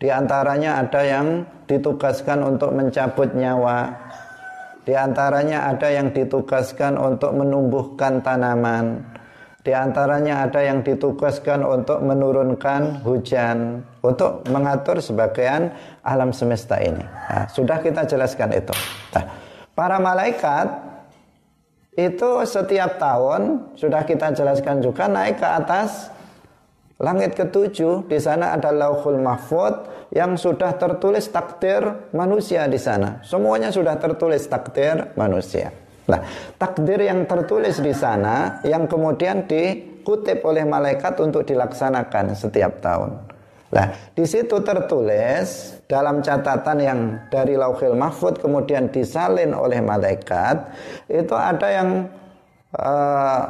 Di 0.00 0.08
antaranya 0.08 0.80
ada 0.80 1.02
yang 1.04 1.44
ditugaskan 1.68 2.40
untuk 2.44 2.72
mencabut 2.72 3.36
nyawa. 3.36 3.92
Di 4.84 4.92
antaranya 4.92 5.68
ada 5.68 5.88
yang 5.88 6.12
ditugaskan 6.12 6.96
untuk 6.96 7.32
menumbuhkan 7.32 8.20
tanaman. 8.20 9.13
Di 9.64 9.72
antaranya 9.72 10.44
ada 10.44 10.60
yang 10.60 10.84
ditugaskan 10.84 11.64
untuk 11.64 12.04
menurunkan 12.04 13.00
hujan, 13.00 13.80
untuk 14.04 14.44
mengatur 14.52 15.00
sebagian 15.00 15.72
alam 16.04 16.36
semesta 16.36 16.76
ini. 16.84 17.00
Nah, 17.00 17.48
sudah 17.48 17.80
kita 17.80 18.04
jelaskan 18.04 18.52
itu. 18.52 18.76
Nah, 19.16 19.24
para 19.72 19.96
malaikat 19.96 20.68
itu 21.96 22.30
setiap 22.44 23.00
tahun 23.00 23.72
sudah 23.72 24.04
kita 24.04 24.36
jelaskan 24.36 24.84
juga 24.84 25.08
naik 25.08 25.40
ke 25.40 25.48
atas 25.48 26.12
langit 27.00 27.32
ketujuh. 27.32 28.04
Di 28.04 28.20
sana 28.20 28.52
ada 28.52 28.68
Lauhul 28.68 29.16
Mahfud 29.16 29.88
yang 30.12 30.36
sudah 30.36 30.76
tertulis 30.76 31.24
takdir 31.32 32.12
manusia 32.12 32.68
di 32.68 32.76
sana. 32.76 33.24
Semuanya 33.24 33.72
sudah 33.72 33.96
tertulis 33.96 34.44
takdir 34.44 35.08
manusia. 35.16 35.72
Nah, 36.04 36.20
takdir 36.60 37.00
yang 37.00 37.24
tertulis 37.24 37.80
di 37.80 37.96
sana 37.96 38.60
yang 38.60 38.84
kemudian 38.84 39.48
dikutip 39.48 40.44
oleh 40.44 40.68
malaikat 40.68 41.16
untuk 41.24 41.48
dilaksanakan 41.48 42.36
setiap 42.36 42.84
tahun. 42.84 43.34
Nah, 43.74 43.90
di 44.14 44.22
situ 44.22 44.62
tertulis 44.62 45.74
dalam 45.90 46.22
catatan 46.22 46.78
yang 46.78 47.00
dari 47.26 47.58
Lauhil 47.58 47.98
Mahfud 47.98 48.38
kemudian 48.38 48.86
disalin 48.92 49.50
oleh 49.50 49.82
malaikat 49.82 50.70
itu 51.10 51.34
ada 51.34 51.68
yang 51.72 51.88
uh, 52.78 53.42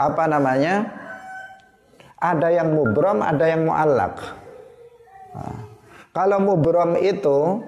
apa 0.00 0.24
namanya? 0.30 0.96
Ada 2.20 2.52
yang 2.52 2.76
mubrom, 2.76 3.24
ada 3.24 3.48
yang 3.48 3.64
muallak. 3.64 4.16
Nah, 5.32 5.58
kalau 6.12 6.38
mubrom 6.40 6.96
itu 7.00 7.64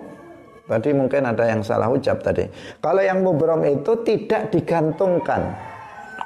Tadi 0.72 0.88
mungkin 0.96 1.28
ada 1.28 1.44
yang 1.44 1.60
salah 1.60 1.92
ucap 1.92 2.24
tadi. 2.24 2.48
Kalau 2.80 3.04
yang 3.04 3.20
mubrom 3.20 3.60
itu 3.68 3.92
tidak 4.08 4.48
digantungkan 4.48 5.52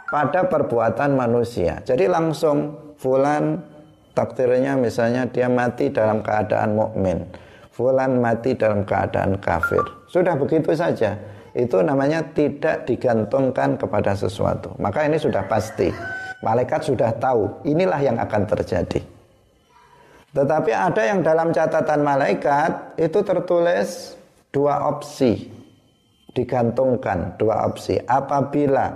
pada 0.07 0.47
perbuatan 0.47 1.18
manusia. 1.18 1.82
Jadi 1.82 2.07
langsung 2.07 2.94
fulan 2.94 3.59
takdirnya 4.14 4.78
misalnya 4.78 5.26
dia 5.26 5.51
mati 5.51 5.90
dalam 5.90 6.22
keadaan 6.22 6.78
mukmin. 6.78 7.26
Fulan 7.74 8.22
mati 8.22 8.55
dalam 8.55 8.86
keadaan 8.86 9.34
kafir. 9.42 9.82
Sudah 10.07 10.38
begitu 10.38 10.70
saja. 10.78 11.18
Itu 11.51 11.82
namanya 11.82 12.22
tidak 12.30 12.86
digantungkan 12.86 13.74
kepada 13.74 14.14
sesuatu. 14.14 14.78
Maka 14.78 15.11
ini 15.11 15.18
sudah 15.18 15.42
pasti. 15.51 15.90
Malaikat 16.47 16.86
sudah 16.86 17.11
tahu 17.18 17.66
inilah 17.66 17.99
yang 17.99 18.22
akan 18.22 18.47
terjadi. 18.47 19.03
Tetapi 20.36 20.68
ada 20.68 21.03
yang 21.03 21.24
dalam 21.24 21.49
catatan 21.49 22.05
malaikat 22.05 23.01
itu 23.01 23.24
tertulis 23.24 24.16
dua 24.57 24.88
opsi. 24.88 25.52
Digantungkan 26.32 27.36
dua 27.36 27.68
opsi. 27.68 28.00
Apabila 28.00 28.88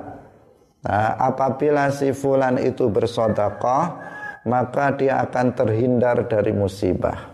nah, 0.81 1.13
apabila 1.21 1.93
si 1.93 2.17
fulan 2.17 2.57
itu 2.57 2.89
bersodakoh 2.89 4.09
maka 4.49 4.97
dia 4.97 5.21
akan 5.21 5.53
terhindar 5.53 6.25
dari 6.25 6.57
musibah. 6.57 7.29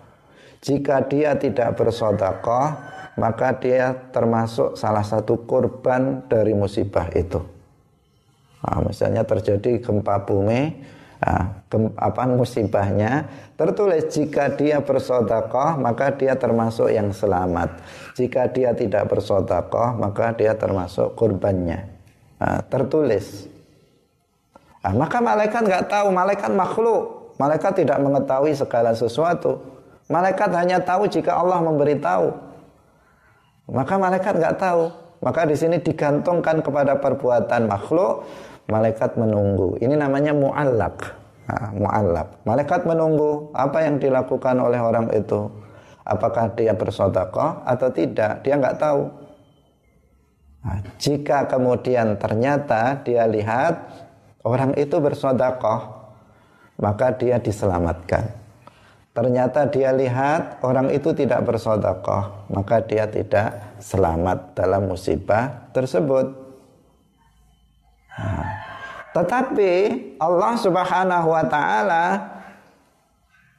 Jika 0.58 1.06
dia 1.06 1.38
tidak 1.38 1.78
bersodakoh 1.78 2.74
maka 3.16 3.54
dia 3.62 3.94
termasuk 4.10 4.74
salah 4.74 5.06
satu 5.06 5.46
korban 5.46 6.26
dari 6.26 6.54
musibah 6.54 7.06
itu. 7.14 7.38
Nah, 8.66 8.82
misalnya 8.82 9.22
terjadi 9.22 9.78
gempa 9.78 10.26
bumi 10.26 10.74
apa 11.98 12.22
musibahnya? 12.30 13.26
Tertulis 13.58 14.12
jika 14.14 14.52
dia 14.54 14.78
bersodakoh 14.78 15.80
maka 15.80 16.14
dia 16.14 16.38
termasuk 16.38 16.92
yang 16.92 17.10
selamat. 17.10 17.82
Jika 18.14 18.48
dia 18.52 18.72
tidak 18.72 19.10
bersodakoh 19.10 19.98
maka 19.98 20.32
dia 20.36 20.54
termasuk 20.54 21.18
korbannya 21.18 21.88
nah, 22.38 22.62
tertulis. 22.70 23.50
Nah, 24.86 24.94
maka 24.94 25.18
malaikat 25.18 25.66
nggak 25.66 25.86
tahu. 25.90 26.14
Malaikat 26.14 26.52
makhluk. 26.54 27.34
Malaikat 27.42 27.82
tidak 27.82 27.98
mengetahui 27.98 28.54
segala 28.54 28.94
sesuatu. 28.94 29.58
Malaikat 30.06 30.54
hanya 30.54 30.78
tahu 30.78 31.10
jika 31.10 31.34
Allah 31.34 31.58
memberitahu. 31.58 32.30
Maka 33.74 33.98
malaikat 33.98 34.38
nggak 34.38 34.56
tahu. 34.62 34.94
Maka 35.26 35.42
di 35.48 35.58
sini 35.58 35.82
digantungkan 35.82 36.62
kepada 36.62 37.02
perbuatan 37.02 37.66
makhluk 37.66 38.22
malaikat 38.66 39.14
menunggu. 39.18 39.78
Ini 39.78 39.94
namanya 39.94 40.34
mu'allak. 40.34 40.96
Nah, 41.46 41.70
mu'allak. 41.74 42.28
Malaikat 42.42 42.82
menunggu 42.86 43.50
apa 43.54 43.86
yang 43.86 44.02
dilakukan 44.02 44.58
oleh 44.58 44.78
orang 44.82 45.10
itu. 45.14 45.46
Apakah 46.06 46.54
dia 46.54 46.70
bersodakoh 46.70 47.66
atau 47.66 47.88
tidak, 47.90 48.42
dia 48.46 48.54
nggak 48.54 48.78
tahu. 48.78 49.10
Nah, 50.62 50.78
jika 50.98 51.46
kemudian 51.50 52.18
ternyata 52.18 53.02
dia 53.02 53.26
lihat 53.26 53.86
orang 54.46 54.74
itu 54.78 54.98
bersodakoh, 55.02 55.82
maka 56.78 57.14
dia 57.14 57.42
diselamatkan. 57.42 58.46
Ternyata 59.16 59.66
dia 59.72 59.96
lihat 59.96 60.60
orang 60.60 60.92
itu 60.92 61.10
tidak 61.16 61.42
bersodakoh, 61.48 62.46
maka 62.52 62.84
dia 62.84 63.08
tidak 63.08 63.80
selamat 63.80 64.52
dalam 64.52 64.92
musibah 64.92 65.72
tersebut. 65.72 66.45
Tetapi 69.16 69.72
Allah 70.20 70.52
Subhanahu 70.60 71.28
wa 71.32 71.44
taala 71.48 72.06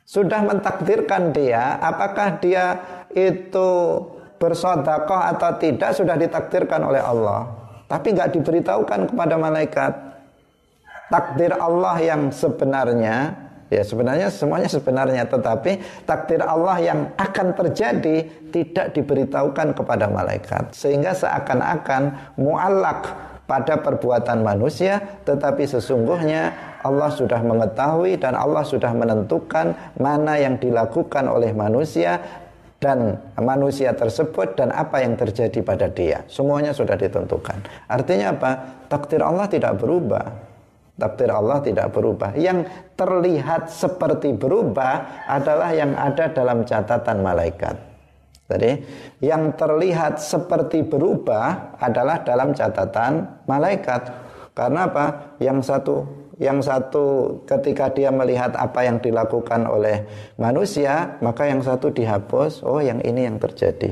sudah 0.07 0.45
mentakdirkan 0.45 1.33
dia 1.33 1.81
apakah 1.81 2.37
dia 2.37 2.77
itu 3.11 3.69
bersodakoh 4.37 5.17
atau 5.17 5.51
tidak 5.57 5.97
sudah 5.97 6.13
ditakdirkan 6.13 6.85
oleh 6.85 7.01
Allah. 7.01 7.49
Tapi 7.89 8.13
nggak 8.13 8.37
diberitahukan 8.37 9.09
kepada 9.09 9.35
malaikat. 9.35 9.93
Takdir 11.07 11.55
Allah 11.55 11.95
yang 12.03 12.29
sebenarnya 12.35 13.47
Ya 13.67 13.83
sebenarnya 13.83 14.31
semuanya 14.31 14.71
sebenarnya 14.71 15.23
tetapi 15.27 15.83
takdir 16.07 16.39
Allah 16.39 16.79
yang 16.79 17.11
akan 17.19 17.51
terjadi 17.51 18.23
tidak 18.47 18.95
diberitahukan 18.95 19.75
kepada 19.75 20.07
malaikat. 20.07 20.71
Sehingga 20.71 21.11
seakan-akan 21.11 22.31
muallak 22.39 23.11
pada 23.47 23.79
perbuatan 23.79 24.43
manusia 24.43 25.23
tetapi 25.23 25.63
sesungguhnya 25.63 26.53
Allah 26.83 27.09
sudah 27.09 27.41
mengetahui 27.41 28.19
dan 28.19 28.35
Allah 28.37 28.61
sudah 28.67 28.91
menentukan 28.93 29.73
mana 29.97 30.37
yang 30.37 30.59
dilakukan 30.59 31.25
oleh 31.25 31.55
manusia 31.55 32.21
dan 32.77 33.17
manusia 33.41 33.89
tersebut 33.97 34.53
dan 34.53 34.69
apa 34.69 35.01
yang 35.01 35.17
terjadi 35.17 35.65
pada 35.65 35.89
dia. 35.89 36.21
Semuanya 36.29 36.77
sudah 36.77 36.93
ditentukan. 36.93 37.89
Artinya 37.89 38.37
apa? 38.37 38.51
Takdir 38.85 39.25
Allah 39.25 39.49
tidak 39.49 39.81
berubah. 39.81 40.25
Takdir 40.97 41.29
Allah 41.33 41.57
tidak 41.65 41.89
berubah. 41.89 42.37
Yang 42.37 42.69
terlihat 42.93 43.69
seperti 43.69 44.33
berubah 44.37 45.25
adalah 45.25 45.73
yang 45.73 45.97
ada 45.97 46.29
dalam 46.29 46.65
catatan 46.65 47.25
malaikat. 47.25 47.86
Jadi, 48.47 48.71
yang 49.19 49.51
terlihat 49.59 50.23
seperti 50.23 50.87
berubah 50.87 51.75
adalah 51.83 52.23
dalam 52.23 52.55
catatan 52.55 53.43
malaikat. 53.43 54.07
Karena 54.55 54.87
apa? 54.87 55.35
Yang 55.43 55.59
satu 55.67 55.95
yang 56.37 56.61
satu 56.61 57.41
ketika 57.49 57.89
dia 57.89 58.13
melihat 58.13 58.53
apa 58.53 58.85
yang 58.85 59.01
dilakukan 59.01 59.65
oleh 59.65 60.05
manusia, 60.37 61.17
maka 61.19 61.49
yang 61.49 61.65
satu 61.65 61.89
dihapus, 61.89 62.61
oh 62.61 62.77
yang 62.77 63.01
ini 63.01 63.25
yang 63.25 63.41
terjadi. 63.41 63.91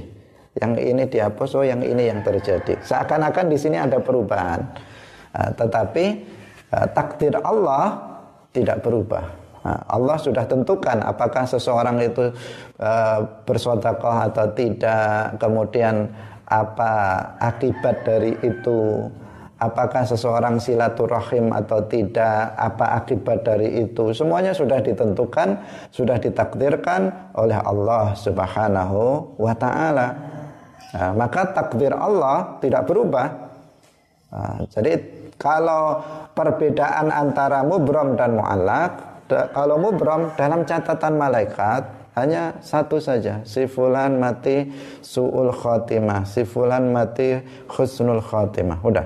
Yang 0.56 0.72
ini 0.88 1.04
dihapus, 1.10 1.50
oh 1.58 1.66
yang 1.66 1.82
ini 1.82 2.08
yang 2.08 2.22
terjadi. 2.22 2.80
Seakan-akan 2.86 3.50
di 3.50 3.58
sini 3.58 3.82
ada 3.82 3.98
perubahan. 4.00 4.62
Nah, 5.36 5.52
tetapi 5.52 6.06
Eh, 6.76 6.88
takdir 6.92 7.38
Allah 7.40 7.94
tidak 8.52 8.84
berubah. 8.84 9.45
Nah, 9.66 9.82
Allah 9.90 10.18
sudah 10.22 10.46
tentukan 10.46 11.02
apakah 11.02 11.50
seseorang 11.50 11.98
itu 11.98 12.30
uh, 12.78 13.20
bersodakoh 13.50 14.30
atau 14.30 14.46
tidak, 14.54 15.42
kemudian 15.42 16.06
apa 16.46 16.94
akibat 17.42 18.06
dari 18.06 18.38
itu, 18.46 19.10
apakah 19.58 20.06
seseorang 20.06 20.62
silaturahim 20.62 21.50
atau 21.50 21.82
tidak, 21.90 22.54
apa 22.54 23.02
akibat 23.02 23.42
dari 23.42 23.90
itu, 23.90 24.14
semuanya 24.14 24.54
sudah 24.54 24.78
ditentukan, 24.86 25.58
sudah 25.90 26.22
ditakdirkan 26.22 27.34
oleh 27.34 27.58
Allah 27.58 28.14
Subhanahu 28.14 29.34
wa 29.42 29.54
taala. 29.58 30.14
Nah, 30.94 31.12
maka 31.18 31.42
takdir 31.58 31.90
Allah 31.90 32.62
tidak 32.62 32.86
berubah. 32.86 33.28
Nah, 34.30 34.62
jadi 34.70 34.94
kalau 35.42 36.06
perbedaan 36.38 37.10
antara 37.10 37.66
mubrom 37.66 38.14
dan 38.14 38.38
mu'allak 39.26 39.50
kalau 39.54 39.82
mubrom 39.82 40.30
dalam 40.38 40.62
catatan 40.70 41.18
malaikat 41.18 41.90
hanya 42.14 42.56
satu 42.62 43.02
saja. 43.02 43.42
Si 43.44 43.66
fulan 43.66 44.22
mati 44.22 44.70
su'ul 45.02 45.52
khotimah 45.52 46.24
si 46.24 46.46
fulan 46.46 46.94
mati 46.94 47.42
khusnul 47.66 48.22
khotimah. 48.22 48.80
Udah. 48.86 49.06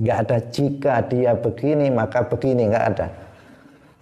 Nggak 0.00 0.16
ada 0.26 0.38
jika 0.50 0.94
dia 1.06 1.32
begini 1.36 1.92
maka 1.92 2.24
begini 2.24 2.72
nggak 2.72 2.86
ada. 2.96 3.06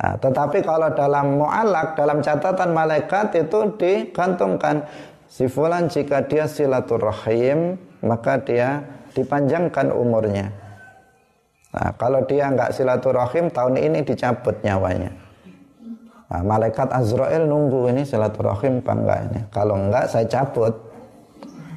Nah, 0.00 0.16
tetapi 0.16 0.64
kalau 0.64 0.88
dalam 0.96 1.36
mu'alak 1.36 1.92
dalam 1.98 2.24
catatan 2.24 2.70
malaikat 2.72 3.36
itu 3.36 3.76
digantungkan. 3.76 4.86
Si 5.30 5.46
fulan 5.46 5.86
jika 5.86 6.26
dia 6.26 6.50
silaturahim 6.50 7.78
maka 8.02 8.40
dia 8.42 8.82
dipanjangkan 9.14 9.94
umurnya 9.94 10.69
Nah, 11.70 11.94
kalau 11.94 12.26
dia 12.26 12.50
nggak 12.50 12.74
silaturahim 12.74 13.46
tahun 13.46 13.78
ini 13.78 14.02
dicabut 14.02 14.58
nyawanya. 14.66 15.14
Nah, 16.30 16.42
malaikat 16.42 16.90
Azrael 16.90 17.46
nunggu 17.46 17.94
ini 17.94 18.02
silaturahim 18.02 18.82
apa 18.82 18.92
enggak 18.94 19.20
ini. 19.30 19.40
Kalau 19.54 19.74
enggak 19.78 20.10
saya 20.10 20.26
cabut. 20.26 20.74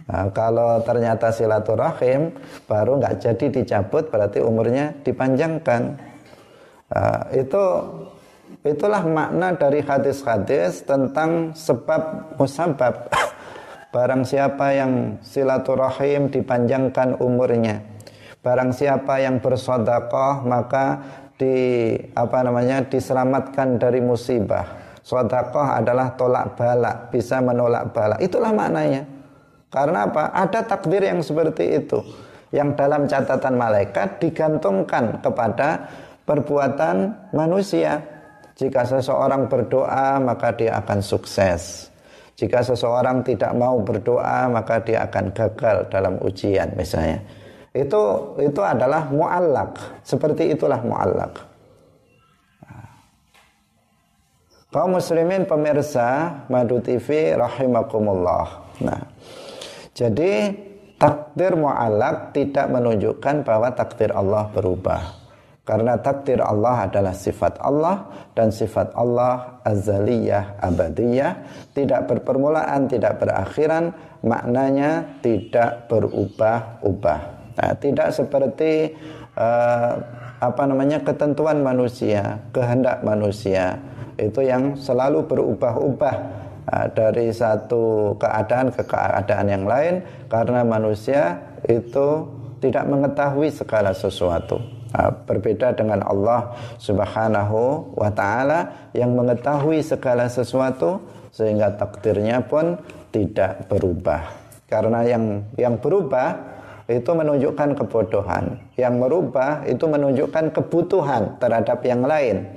Nah, 0.10 0.34
kalau 0.34 0.82
ternyata 0.82 1.30
silaturahim 1.30 2.34
baru 2.66 2.98
nggak 2.98 3.22
jadi 3.22 3.46
dicabut 3.54 4.10
berarti 4.10 4.42
umurnya 4.42 4.98
dipanjangkan. 5.06 5.82
Nah, 6.90 7.22
itu 7.30 7.64
itulah 8.66 9.06
makna 9.06 9.54
dari 9.54 9.86
hadis-hadis 9.86 10.90
tentang 10.90 11.54
sebab 11.54 12.34
musabab. 12.42 13.14
Barang 13.94 14.26
siapa 14.26 14.74
yang 14.74 15.22
silaturahim 15.22 16.34
dipanjangkan 16.34 17.22
umurnya 17.22 17.93
Barang 18.44 18.76
siapa 18.76 19.24
yang 19.24 19.40
bersodakoh 19.40 20.44
maka 20.44 21.00
di 21.40 21.96
apa 22.12 22.44
namanya 22.44 22.84
diselamatkan 22.84 23.80
dari 23.80 24.04
musibah. 24.04 24.84
Sodakoh 25.00 25.64
adalah 25.64 26.12
tolak 26.20 26.60
balak, 26.60 27.08
bisa 27.08 27.40
menolak 27.40 27.96
balak. 27.96 28.20
Itulah 28.20 28.52
maknanya. 28.52 29.08
Karena 29.72 30.12
apa? 30.12 30.36
Ada 30.36 30.60
takdir 30.68 31.08
yang 31.08 31.24
seperti 31.24 31.88
itu. 31.88 32.04
Yang 32.52 32.70
dalam 32.84 33.08
catatan 33.08 33.56
malaikat 33.56 34.20
digantungkan 34.20 35.24
kepada 35.24 35.88
perbuatan 36.28 37.16
manusia. 37.32 38.04
Jika 38.60 38.84
seseorang 38.84 39.48
berdoa 39.48 40.20
maka 40.20 40.52
dia 40.52 40.84
akan 40.84 41.00
sukses. 41.00 41.88
Jika 42.36 42.60
seseorang 42.60 43.24
tidak 43.24 43.56
mau 43.56 43.80
berdoa 43.80 44.52
maka 44.52 44.84
dia 44.84 45.08
akan 45.08 45.32
gagal 45.32 45.88
dalam 45.88 46.20
ujian 46.20 46.76
misalnya 46.76 47.24
itu 47.74 48.02
itu 48.38 48.62
adalah 48.62 49.10
muallak 49.10 50.02
seperti 50.06 50.54
itulah 50.54 50.78
muallak 50.86 51.54
kaum 54.74 54.98
muslimin 54.98 55.46
pemirsa 55.46 56.42
Madu 56.50 56.82
TV 56.82 57.38
rahimakumullah. 57.38 58.66
Nah 58.82 59.02
jadi 59.94 60.50
takdir 60.98 61.54
muallak 61.54 62.34
tidak 62.34 62.66
menunjukkan 62.74 63.46
bahwa 63.46 63.70
takdir 63.78 64.10
Allah 64.10 64.50
berubah. 64.50 65.22
Karena 65.64 65.96
takdir 65.96 66.44
Allah 66.44 66.92
adalah 66.92 67.16
sifat 67.16 67.56
Allah 67.64 68.12
dan 68.36 68.52
sifat 68.52 68.92
Allah 69.00 69.64
azaliyah 69.64 70.60
abadiyah. 70.60 71.40
Tidak 71.72 72.04
berpermulaan 72.04 72.92
tidak 72.92 73.24
berakhiran 73.24 73.96
maknanya 74.20 75.24
tidak 75.24 75.88
berubah-ubah 75.88 77.33
Nah, 77.54 77.72
tidak 77.78 78.10
seperti 78.14 78.98
uh, 79.38 79.94
apa 80.42 80.64
namanya 80.68 81.00
ketentuan 81.06 81.62
manusia, 81.62 82.42
kehendak 82.52 83.06
manusia 83.06 83.80
itu 84.18 84.46
yang 84.46 84.78
selalu 84.78 85.26
berubah-ubah 85.26 86.16
uh, 86.70 86.88
dari 86.94 87.30
satu 87.34 88.14
keadaan 88.18 88.74
ke 88.74 88.84
keadaan 88.86 89.48
yang 89.50 89.66
lain 89.66 90.02
karena 90.30 90.62
manusia 90.66 91.40
itu 91.66 92.28
tidak 92.62 92.86
mengetahui 92.88 93.50
segala 93.54 93.92
sesuatu. 93.94 94.62
Uh, 94.94 95.10
berbeda 95.26 95.74
dengan 95.74 96.06
Allah 96.06 96.54
Subhanahu 96.78 97.94
wa 97.98 98.14
taala 98.14 98.90
yang 98.94 99.18
mengetahui 99.18 99.82
segala 99.82 100.30
sesuatu 100.30 101.02
sehingga 101.34 101.74
takdirnya 101.74 102.46
pun 102.46 102.78
tidak 103.10 103.66
berubah. 103.66 104.22
Karena 104.70 105.02
yang 105.02 105.50
yang 105.58 105.82
berubah 105.82 106.53
itu 106.88 107.12
menunjukkan 107.12 107.80
kebodohan. 107.80 108.60
Yang 108.76 108.94
merubah 109.00 109.64
itu 109.64 109.86
menunjukkan 109.88 110.52
kebutuhan 110.52 111.40
terhadap 111.40 111.80
yang 111.88 112.04
lain. 112.04 112.50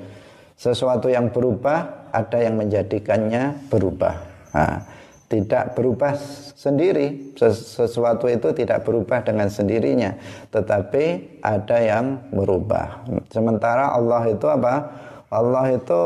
Sesuatu 0.56 1.12
yang 1.12 1.30
berubah 1.30 2.08
ada 2.10 2.38
yang 2.40 2.56
menjadikannya 2.56 3.68
berubah. 3.68 4.14
Nah, 4.56 4.80
tidak 5.26 5.74
berubah 5.76 6.16
sendiri. 6.56 7.36
Sesuatu 7.36 8.30
itu 8.30 8.54
tidak 8.56 8.86
berubah 8.86 9.20
dengan 9.26 9.50
sendirinya, 9.50 10.16
tetapi 10.54 11.38
ada 11.42 11.78
yang 11.82 12.30
merubah. 12.32 13.04
Sementara 13.28 13.92
Allah 13.92 14.22
itu 14.30 14.46
apa? 14.48 14.74
Allah 15.28 15.74
itu 15.74 16.00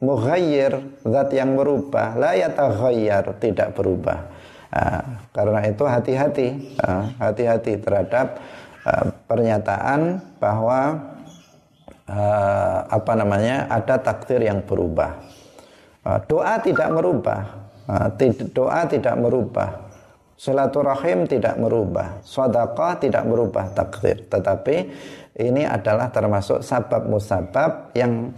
mughayyir, 0.00 1.02
zat 1.04 1.30
yang 1.34 1.58
merubah, 1.58 2.14
la 2.14 2.32
yataghayyar, 2.38 3.36
tidak 3.42 3.74
berubah. 3.74 4.30
Nah, 4.74 5.22
karena 5.30 5.60
itu 5.70 5.86
hati-hati, 5.86 6.48
nah, 6.82 7.06
hati-hati 7.22 7.78
terhadap 7.78 8.42
uh, 8.82 9.06
pernyataan 9.30 10.18
bahwa 10.42 10.98
uh, 12.10 12.78
apa 12.90 13.12
namanya 13.14 13.70
ada 13.70 14.02
takdir 14.02 14.42
yang 14.42 14.66
berubah. 14.66 15.14
Uh, 16.02 16.18
doa 16.26 16.58
tidak 16.58 16.90
merubah, 16.90 17.70
uh, 17.86 18.10
doa 18.50 18.82
tidak 18.90 19.14
merubah, 19.14 19.70
silaturahim 20.34 21.30
tidak 21.30 21.54
merubah, 21.54 22.18
sedekah 22.26 22.98
tidak 22.98 23.22
merubah 23.30 23.70
takdir. 23.78 24.26
Tetapi 24.26 24.76
ini 25.38 25.62
adalah 25.62 26.10
termasuk 26.10 26.66
sabab 26.66 27.06
musabab 27.06 27.94
yang 27.94 28.34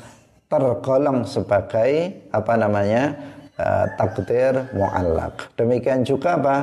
tergolong 0.52 1.24
sebagai 1.24 2.22
apa 2.28 2.54
namanya 2.60 3.35
uh, 3.60 3.86
takdir 3.96 4.68
muallak. 4.72 5.52
Demikian 5.56 6.04
juga 6.04 6.36
apa? 6.36 6.56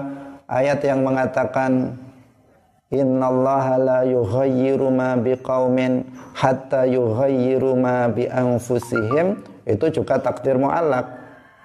Ayat 0.50 0.86
yang 0.86 1.02
mengatakan 1.02 1.98
innallaha 2.94 3.76
la 3.82 4.00
yughayyiru 4.06 4.94
ma 4.94 5.18
biqaumin 5.18 6.06
hatta 6.38 6.86
yughayyiru 6.86 7.74
ma 7.74 8.06
bi 8.10 8.30
anfusihim 8.30 9.42
itu 9.66 9.86
juga 9.90 10.22
takdir 10.22 10.62
muallak 10.62 11.10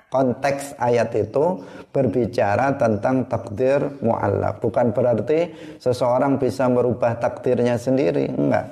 konteks 0.09 0.81
ayat 0.81 1.13
itu 1.13 1.61
berbicara 1.93 2.73
tentang 2.81 3.29
takdir 3.29 3.93
muallak 4.01 4.57
bukan 4.65 4.89
berarti 4.97 5.53
seseorang 5.77 6.41
bisa 6.41 6.65
merubah 6.65 7.21
takdirnya 7.21 7.77
sendiri. 7.77 8.33
Enggak. 8.33 8.67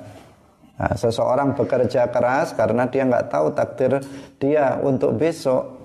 Nah, 0.77 0.93
seseorang 0.93 1.57
bekerja 1.57 2.09
keras 2.13 2.53
karena 2.53 2.85
dia 2.85 3.01
nggak 3.05 3.33
tahu 3.33 3.49
takdir 3.53 3.97
dia 4.37 4.77
untuk 4.81 5.17
besok 5.17 5.76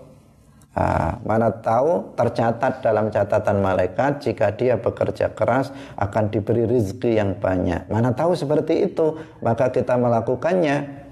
Nah, 0.72 1.20
mana 1.28 1.52
tahu 1.52 2.16
tercatat 2.16 2.80
dalam 2.80 3.12
catatan 3.12 3.60
malaikat 3.60 4.24
jika 4.24 4.56
dia 4.56 4.80
bekerja 4.80 5.28
keras 5.36 5.68
akan 6.00 6.32
diberi 6.32 6.64
rezeki 6.64 7.20
yang 7.20 7.36
banyak. 7.36 7.92
Mana 7.92 8.16
tahu 8.16 8.32
seperti 8.32 8.88
itu, 8.88 9.20
maka 9.44 9.68
kita 9.68 10.00
melakukannya. 10.00 11.04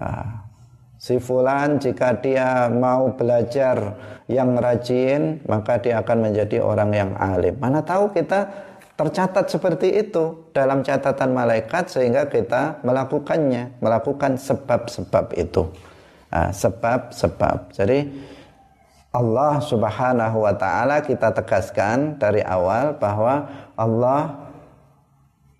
Nah, 0.00 0.48
si 0.96 1.20
fulan 1.20 1.76
jika 1.76 2.16
dia 2.16 2.72
mau 2.72 3.12
belajar 3.12 4.00
yang 4.24 4.56
rajin, 4.56 5.44
maka 5.44 5.76
dia 5.76 6.00
akan 6.00 6.32
menjadi 6.32 6.64
orang 6.64 6.90
yang 6.96 7.12
alim. 7.12 7.60
Mana 7.60 7.84
tahu 7.84 8.16
kita 8.16 8.72
tercatat 8.96 9.52
seperti 9.52 10.00
itu 10.00 10.48
dalam 10.56 10.80
catatan 10.80 11.36
malaikat 11.36 11.92
sehingga 11.92 12.32
kita 12.32 12.80
melakukannya, 12.80 13.84
melakukan 13.84 14.40
sebab-sebab 14.40 15.36
itu. 15.36 15.68
Nah, 16.32 16.48
sebab-sebab. 16.56 17.76
Jadi 17.76 18.32
Allah 19.16 19.64
Subhanahu 19.64 20.44
wa 20.44 20.52
taala 20.52 21.00
kita 21.00 21.32
tegaskan 21.32 22.20
dari 22.20 22.44
awal 22.44 23.00
bahwa 23.00 23.48
Allah 23.72 24.36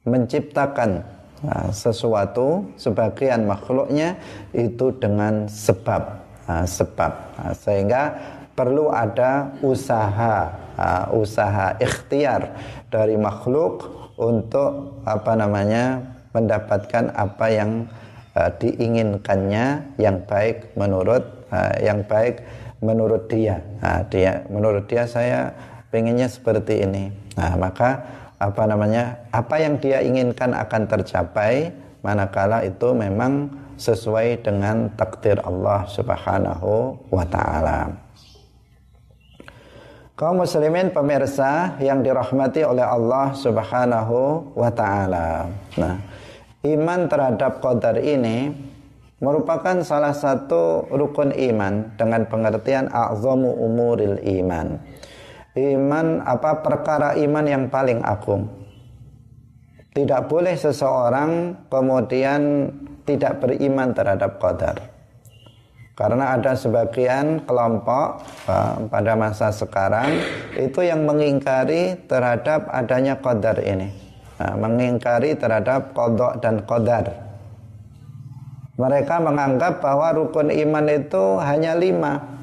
menciptakan 0.04 1.00
nah, 1.40 1.72
sesuatu 1.72 2.68
sebagian 2.76 3.48
makhluknya 3.48 4.20
itu 4.52 4.92
dengan 5.00 5.48
sebab 5.48 6.20
nah, 6.44 6.68
sebab. 6.68 7.12
Nah, 7.40 7.52
sehingga 7.56 8.02
perlu 8.52 8.92
ada 8.92 9.56
usaha 9.64 10.52
nah, 10.76 11.04
usaha 11.16 11.80
ikhtiar 11.80 12.52
dari 12.92 13.16
makhluk 13.16 13.88
untuk 14.20 15.00
apa 15.08 15.32
namanya 15.32 16.04
mendapatkan 16.36 17.08
apa 17.16 17.46
yang 17.48 17.88
uh, 18.36 18.52
diinginkannya 18.60 19.96
yang 19.96 20.20
baik 20.28 20.76
menurut 20.76 21.24
uh, 21.48 21.72
yang 21.80 22.04
baik 22.04 22.44
menurut 22.80 23.28
dia. 23.28 23.62
Nah, 23.80 24.04
dia 24.08 24.44
menurut 24.52 24.84
dia 24.88 25.08
saya 25.08 25.52
pengennya 25.88 26.28
seperti 26.28 26.84
ini. 26.84 27.12
Nah, 27.38 27.56
maka 27.56 28.04
apa 28.36 28.62
namanya? 28.68 29.24
Apa 29.32 29.60
yang 29.60 29.80
dia 29.80 30.04
inginkan 30.04 30.52
akan 30.52 30.88
tercapai 30.88 31.72
manakala 32.04 32.62
itu 32.62 32.92
memang 32.92 33.48
sesuai 33.76 34.44
dengan 34.44 34.88
takdir 34.96 35.40
Allah 35.44 35.84
Subhanahu 35.88 36.96
wa 37.12 37.24
taala. 37.28 37.92
Kaum 40.16 40.40
muslimin 40.40 40.96
pemirsa 40.96 41.76
yang 41.76 42.00
dirahmati 42.00 42.64
oleh 42.64 42.84
Allah 42.84 43.36
Subhanahu 43.36 44.48
wa 44.56 44.70
taala. 44.72 45.52
Nah, 45.76 46.00
iman 46.64 47.00
terhadap 47.04 47.60
qadar 47.60 48.00
ini 48.00 48.48
merupakan 49.16 49.80
salah 49.80 50.12
satu 50.12 50.92
rukun 50.92 51.32
iman 51.32 51.96
dengan 51.96 52.28
pengertian 52.28 52.92
a'zamu 52.92 53.48
umuril 53.48 54.20
iman. 54.20 54.76
Iman 55.56 56.20
apa 56.20 56.60
perkara 56.60 57.16
iman 57.16 57.44
yang 57.48 57.64
paling 57.72 58.04
agung. 58.04 58.44
Tidak 59.96 60.28
boleh 60.28 60.52
seseorang 60.52 61.64
kemudian 61.72 62.68
tidak 63.08 63.40
beriman 63.40 63.96
terhadap 63.96 64.36
qadar. 64.36 64.76
Karena 65.96 66.36
ada 66.36 66.52
sebagian 66.52 67.48
kelompok 67.48 68.20
uh, 68.44 68.84
pada 68.92 69.16
masa 69.16 69.48
sekarang 69.48 70.12
itu 70.52 70.84
yang 70.84 71.08
mengingkari 71.08 71.96
terhadap 72.04 72.68
adanya 72.68 73.16
qadar 73.16 73.56
ini. 73.64 73.88
Nah, 74.36 74.52
mengingkari 74.60 75.32
terhadap 75.40 75.96
kodok 75.96 76.36
dan 76.44 76.60
qadar 76.68 77.25
mereka 78.76 79.16
menganggap 79.16 79.80
bahwa 79.80 80.12
rukun 80.12 80.52
iman 80.52 80.86
itu 80.92 81.40
hanya 81.40 81.72
lima. 81.72 82.36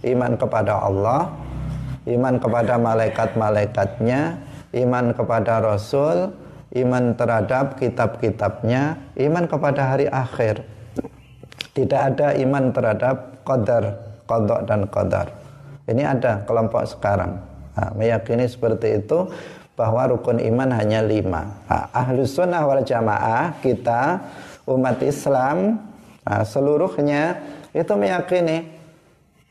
Iman 0.00 0.38
kepada 0.38 0.80
Allah, 0.80 1.28
iman 2.08 2.40
kepada 2.40 2.80
malaikat-malaikatnya, 2.80 4.40
iman 4.80 5.12
kepada 5.12 5.60
Rasul, 5.60 6.32
iman 6.72 7.12
terhadap 7.18 7.76
kitab-kitabnya, 7.76 8.96
iman 9.18 9.44
kepada 9.50 9.92
hari 9.92 10.06
akhir. 10.08 10.62
Tidak 11.74 12.00
ada 12.14 12.32
iman 12.38 12.70
terhadap 12.70 13.42
qadar, 13.42 13.84
kodok 14.24 14.60
dan 14.70 14.86
qadar. 14.88 15.26
Ini 15.90 16.06
ada 16.06 16.46
kelompok 16.46 16.86
sekarang. 16.86 17.42
Nah, 17.74 17.90
meyakini 17.98 18.46
seperti 18.46 19.02
itu 19.02 19.26
bahwa 19.74 20.06
rukun 20.12 20.38
iman 20.38 20.70
hanya 20.76 21.02
lima. 21.02 21.66
Nah, 21.66 21.90
ahlus 21.90 22.38
sunnah 22.38 22.62
wal 22.62 22.84
jamaah 22.84 23.58
kita 23.58 24.22
umat 24.70 25.02
Islam 25.02 25.82
nah, 26.22 26.42
seluruhnya 26.46 27.42
itu 27.74 27.92
meyakini 27.98 28.70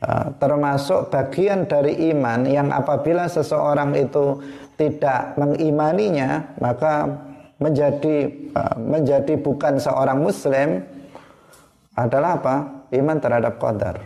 uh, 0.00 0.32
termasuk 0.40 1.12
bagian 1.12 1.68
dari 1.68 2.10
iman 2.12 2.48
yang 2.48 2.72
apabila 2.72 3.28
seseorang 3.28 3.92
itu 3.96 4.40
tidak 4.80 5.36
mengimaninya 5.36 6.56
maka 6.56 7.08
menjadi 7.60 8.32
uh, 8.56 8.76
menjadi 8.80 9.36
bukan 9.36 9.76
seorang 9.76 10.24
muslim 10.24 10.80
adalah 12.00 12.40
apa? 12.40 12.56
Iman 12.96 13.20
terhadap 13.20 13.60
qadar. 13.60 14.00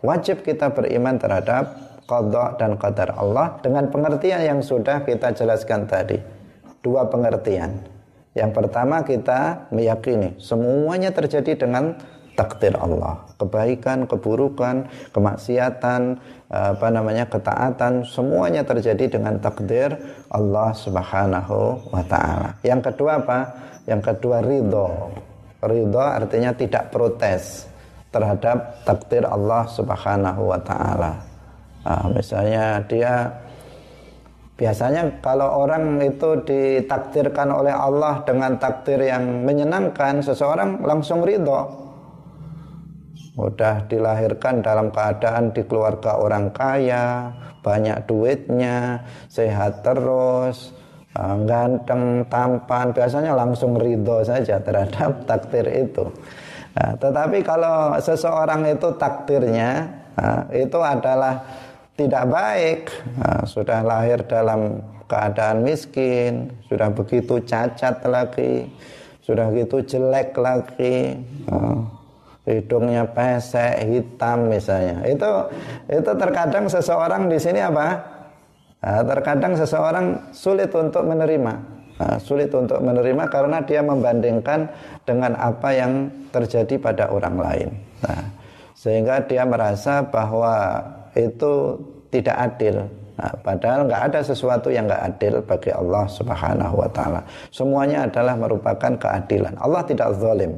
Wajib 0.00 0.46
kita 0.46 0.70
beriman 0.70 1.18
terhadap 1.18 1.74
qadar 2.06 2.54
dan 2.56 2.78
qadar 2.78 3.18
Allah 3.18 3.58
dengan 3.60 3.90
pengertian 3.90 4.40
yang 4.46 4.60
sudah 4.62 5.02
kita 5.02 5.34
jelaskan 5.34 5.90
tadi. 5.90 6.16
Dua 6.80 7.10
pengertian. 7.10 7.95
Yang 8.36 8.52
pertama 8.52 9.00
kita 9.00 9.72
meyakini 9.72 10.36
semuanya 10.36 11.08
terjadi 11.08 11.56
dengan 11.56 11.96
takdir 12.36 12.76
Allah. 12.76 13.24
Kebaikan, 13.40 14.04
keburukan, 14.04 14.92
kemaksiatan, 15.16 16.20
apa 16.52 16.88
namanya 16.92 17.24
ketaatan, 17.32 18.04
semuanya 18.04 18.60
terjadi 18.60 19.16
dengan 19.18 19.40
takdir 19.40 19.96
Allah 20.28 20.76
Subhanahu 20.76 21.88
wa 21.88 22.04
taala. 22.04 22.60
Yang 22.60 22.92
kedua 22.92 23.24
apa? 23.24 23.38
Yang 23.88 24.12
kedua 24.12 24.44
ridho. 24.44 25.16
Ridho 25.64 26.04
artinya 26.04 26.52
tidak 26.52 26.92
protes 26.92 27.64
terhadap 28.12 28.84
takdir 28.84 29.24
Allah 29.24 29.64
Subhanahu 29.72 30.52
wa 30.52 30.60
taala. 30.60 31.24
Nah, 31.88 32.04
misalnya 32.12 32.84
dia 32.84 33.32
Biasanya 34.56 35.20
kalau 35.20 35.68
orang 35.68 36.00
itu 36.00 36.40
ditakdirkan 36.48 37.52
oleh 37.52 37.76
Allah 37.76 38.24
dengan 38.24 38.56
takdir 38.56 39.04
yang 39.04 39.44
menyenangkan, 39.44 40.24
seseorang 40.24 40.80
langsung 40.80 41.20
ridho. 41.20 41.84
Udah 43.36 43.84
dilahirkan 43.84 44.64
dalam 44.64 44.88
keadaan 44.88 45.52
di 45.52 45.60
keluarga 45.60 46.16
orang 46.16 46.48
kaya, 46.56 47.36
banyak 47.60 48.08
duitnya, 48.08 49.04
sehat 49.28 49.84
terus, 49.84 50.72
eh, 51.12 51.36
ganteng, 51.44 52.24
tampan, 52.32 52.96
biasanya 52.96 53.36
langsung 53.36 53.76
ridho 53.76 54.24
saja 54.24 54.56
terhadap 54.56 55.20
takdir 55.28 55.68
itu. 55.68 56.08
Nah, 56.76 56.96
tetapi 56.96 57.44
kalau 57.44 57.92
seseorang 58.00 58.72
itu 58.72 58.88
takdirnya, 58.96 59.84
nah, 60.16 60.48
itu 60.48 60.80
adalah 60.80 61.44
tidak 61.96 62.24
baik, 62.28 62.92
nah, 63.16 63.42
sudah 63.48 63.80
lahir 63.80 64.20
dalam 64.28 64.84
keadaan 65.08 65.64
miskin, 65.64 66.52
sudah 66.68 66.92
begitu 66.92 67.40
cacat 67.40 68.04
lagi, 68.04 68.68
sudah 69.24 69.48
begitu 69.48 69.96
jelek 69.96 70.36
lagi, 70.36 71.16
nah, 71.48 71.88
hidungnya 72.44 73.08
pesek, 73.08 73.80
hitam 73.88 74.52
misalnya. 74.52 75.02
Itu 75.08 75.50
itu 75.88 76.12
terkadang 76.14 76.68
seseorang 76.68 77.32
di 77.32 77.40
sini 77.40 77.64
apa? 77.64 77.88
Nah, 78.84 79.02
terkadang 79.02 79.56
seseorang 79.56 80.06
sulit 80.36 80.70
untuk 80.76 81.02
menerima. 81.08 81.54
Nah, 81.96 82.20
sulit 82.20 82.52
untuk 82.52 82.84
menerima 82.84 83.24
karena 83.32 83.64
dia 83.64 83.80
membandingkan 83.80 84.68
dengan 85.08 85.32
apa 85.40 85.72
yang 85.72 86.12
terjadi 86.28 86.76
pada 86.76 87.08
orang 87.08 87.40
lain. 87.40 87.68
Nah, 88.04 88.22
sehingga 88.76 89.24
dia 89.24 89.48
merasa 89.48 90.04
bahwa 90.04 90.84
itu 91.16 91.80
tidak 92.12 92.36
adil. 92.36 92.84
Nah, 93.16 93.32
padahal 93.40 93.88
nggak 93.88 94.02
ada 94.12 94.20
sesuatu 94.20 94.68
yang 94.68 94.84
nggak 94.84 95.04
adil 95.16 95.40
bagi 95.40 95.72
Allah 95.72 96.04
Subhanahu 96.04 96.84
Wa 96.84 96.90
Taala. 96.92 97.20
Semuanya 97.48 98.04
adalah 98.04 98.36
merupakan 98.36 98.92
keadilan. 98.92 99.56
Allah 99.56 99.82
tidak 99.88 100.20
zalim. 100.20 100.52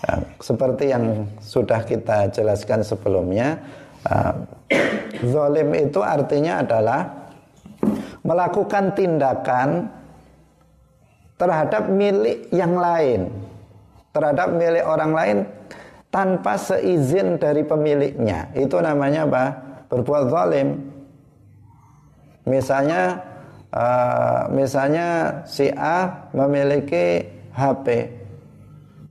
Nah, 0.00 0.20
seperti 0.40 0.88
yang 0.88 1.28
sudah 1.44 1.84
kita 1.84 2.32
jelaskan 2.32 2.80
sebelumnya, 2.80 3.60
uh, 4.08 4.32
zalim 5.20 5.76
itu 5.76 6.00
artinya 6.00 6.64
adalah 6.64 7.00
melakukan 8.24 8.96
tindakan 8.96 9.92
terhadap 11.36 11.92
milik 11.92 12.48
yang 12.56 12.72
lain, 12.72 13.28
terhadap 14.16 14.48
milik 14.56 14.84
orang 14.84 15.12
lain 15.12 15.38
tanpa 16.10 16.58
seizin 16.58 17.38
dari 17.38 17.62
pemiliknya. 17.62 18.50
Itu 18.52 18.82
namanya 18.82 19.26
apa? 19.26 19.44
Berbuat 19.86 20.30
zalim. 20.30 20.68
Misalnya 22.46 23.18
uh, 23.70 24.50
misalnya 24.50 25.40
si 25.46 25.70
A 25.70 26.30
memiliki 26.34 27.22
HP. 27.54 28.18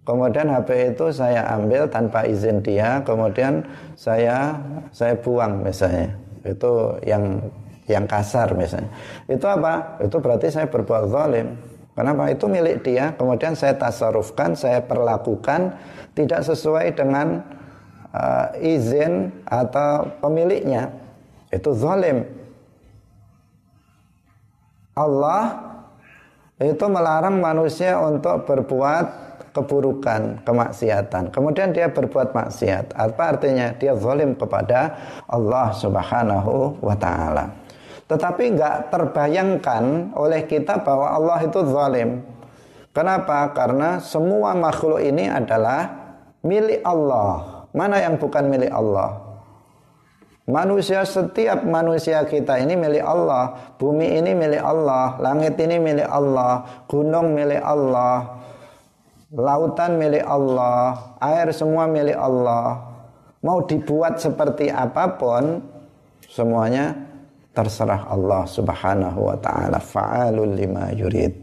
Kemudian 0.04 0.50
HP 0.50 0.97
itu 0.97 1.14
saya 1.14 1.45
ambil 1.54 1.86
tanpa 1.86 2.26
izin 2.26 2.66
dia, 2.66 2.97
kemudian 3.06 3.62
saya 3.93 4.58
saya 4.89 5.14
buang 5.20 5.62
misalnya. 5.62 6.10
Itu 6.41 6.97
yang 7.06 7.38
yang 7.86 8.10
kasar 8.10 8.52
misalnya. 8.58 8.89
Itu 9.30 9.45
apa? 9.45 10.02
Itu 10.02 10.18
berarti 10.18 10.50
saya 10.50 10.66
berbuat 10.66 11.14
zalim. 11.14 11.68
Kenapa? 12.00 12.32
Itu 12.32 12.47
milik 12.47 12.88
dia, 12.88 13.12
kemudian 13.20 13.60
saya 13.60 13.76
tasarufkan, 13.76 14.56
saya 14.56 14.80
perlakukan 14.80 15.76
tidak 16.16 16.47
sesuai 16.47 16.95
dengan 16.95 17.43
uh, 18.16 18.56
izin 18.56 19.28
atau 19.43 20.08
pemiliknya. 20.24 20.95
Itu 21.52 21.76
zalim. 21.76 22.24
Allah 24.95 25.60
itu 26.56 26.88
melarang 26.88 27.43
manusia 27.43 28.00
untuk 28.00 28.47
berbuat 28.47 29.06
keburukan, 29.52 30.39
kemaksiatan. 30.47 31.36
Kemudian 31.36 31.76
dia 31.76 31.91
berbuat 31.91 32.32
maksiat. 32.32 32.95
Apa 32.95 33.36
artinya? 33.36 33.76
Dia 33.76 33.91
zalim 34.00 34.39
kepada 34.39 34.95
Allah 35.28 35.76
Subhanahu 35.76 36.80
wa 36.80 36.95
taala. 36.95 37.59
Tetapi 38.10 38.43
nggak 38.57 38.89
terbayangkan 38.89 40.18
oleh 40.18 40.49
kita 40.49 40.82
bahwa 40.82 41.14
Allah 41.14 41.45
itu 41.45 41.62
zalim. 41.70 42.26
Kenapa? 42.89 43.53
Karena 43.53 44.01
semua 44.01 44.57
makhluk 44.57 44.97
ini 44.97 45.30
adalah 45.30 45.93
milik 46.41 46.82
Allah. 46.82 47.62
Mana 47.70 48.01
yang 48.01 48.18
bukan 48.18 48.49
milik 48.49 48.74
Allah? 48.74 49.30
Manusia 50.49 51.05
setiap 51.05 51.62
manusia 51.62 52.26
kita 52.26 52.57
ini 52.57 52.74
milik 52.74 53.05
Allah, 53.05 53.78
bumi 53.78 54.18
ini 54.18 54.34
milik 54.34 54.66
Allah, 54.66 55.14
langit 55.22 55.53
ini 55.62 55.78
milik 55.78 56.10
Allah, 56.10 56.66
gunung 56.89 57.38
milik 57.38 57.62
Allah, 57.62 58.41
lautan 59.30 60.01
milik 60.01 60.26
Allah, 60.26 61.14
air 61.22 61.53
semua 61.53 61.86
milik 61.86 62.18
Allah. 62.18 62.82
Mau 63.45 63.62
dibuat 63.62 64.18
seperti 64.18 64.74
apa 64.74 65.22
pun, 65.22 65.62
semuanya 66.26 67.09
terserah 67.60 68.07
Allah 68.07 68.47
Subhanahu 68.47 69.20
wa 69.20 69.36
taala 69.36 69.84
fa'alul 69.84 70.55
lima 70.55 70.95
yurid. 70.95 71.36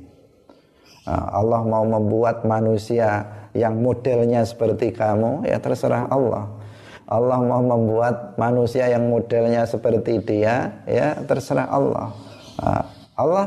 Ah, 1.05 1.37
Allah 1.37 1.61
mau 1.61 1.85
membuat 1.85 2.49
manusia 2.49 3.29
yang 3.53 3.77
modelnya 3.85 4.41
seperti 4.49 4.97
kamu 4.97 5.45
ya 5.45 5.61
terserah 5.61 6.09
Allah. 6.09 6.49
Allah 7.05 7.39
mau 7.45 7.61
membuat 7.61 8.35
manusia 8.41 8.89
yang 8.89 9.13
modelnya 9.13 9.69
seperti 9.69 10.25
dia 10.25 10.81
ya 10.89 11.21
terserah 11.29 11.69
Allah. 11.69 12.09
Ah, 12.57 12.83
Allah 13.13 13.47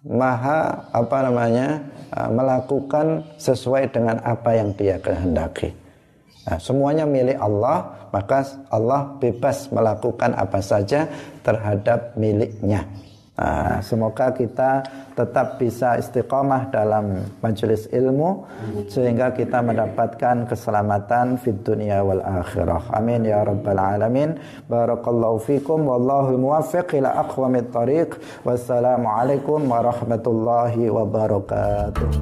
maha 0.00 0.88
apa 0.96 1.16
namanya 1.28 1.84
ah, 2.08 2.32
melakukan 2.32 3.36
sesuai 3.36 3.92
dengan 3.92 4.16
apa 4.24 4.56
yang 4.56 4.72
dia 4.72 4.96
kehendaki. 4.96 5.76
Nah, 6.46 6.56
semuanya 6.62 7.04
milik 7.04 7.36
Allah, 7.42 8.05
maka 8.16 8.48
Allah 8.72 9.12
bebas 9.20 9.68
melakukan 9.68 10.32
apa 10.32 10.64
saja 10.64 11.04
terhadap 11.44 12.16
miliknya. 12.16 12.88
Nah, 13.36 13.84
semoga 13.84 14.32
kita 14.32 14.80
tetap 15.12 15.60
bisa 15.60 16.00
istiqomah 16.00 16.72
dalam 16.72 17.20
majelis 17.44 17.84
ilmu 17.92 18.48
sehingga 18.88 19.36
kita 19.36 19.60
mendapatkan 19.60 20.48
keselamatan 20.48 21.36
fid 21.36 21.60
dunia 21.60 22.00
wal 22.00 22.24
akhirah. 22.24 22.88
Amin 22.96 23.28
ya 23.28 23.44
rabbal 23.44 23.76
alamin. 23.76 24.40
Barakallahu 24.72 25.36
fikum 25.44 25.84
wallahu 25.84 26.32
muwaffiq 26.40 26.96
ila 26.96 27.28
aqwamit 27.28 27.68
thariq. 27.68 28.16
Wassalamualaikum 28.40 29.68
warahmatullahi 29.68 30.88
wabarakatuh. 30.88 32.16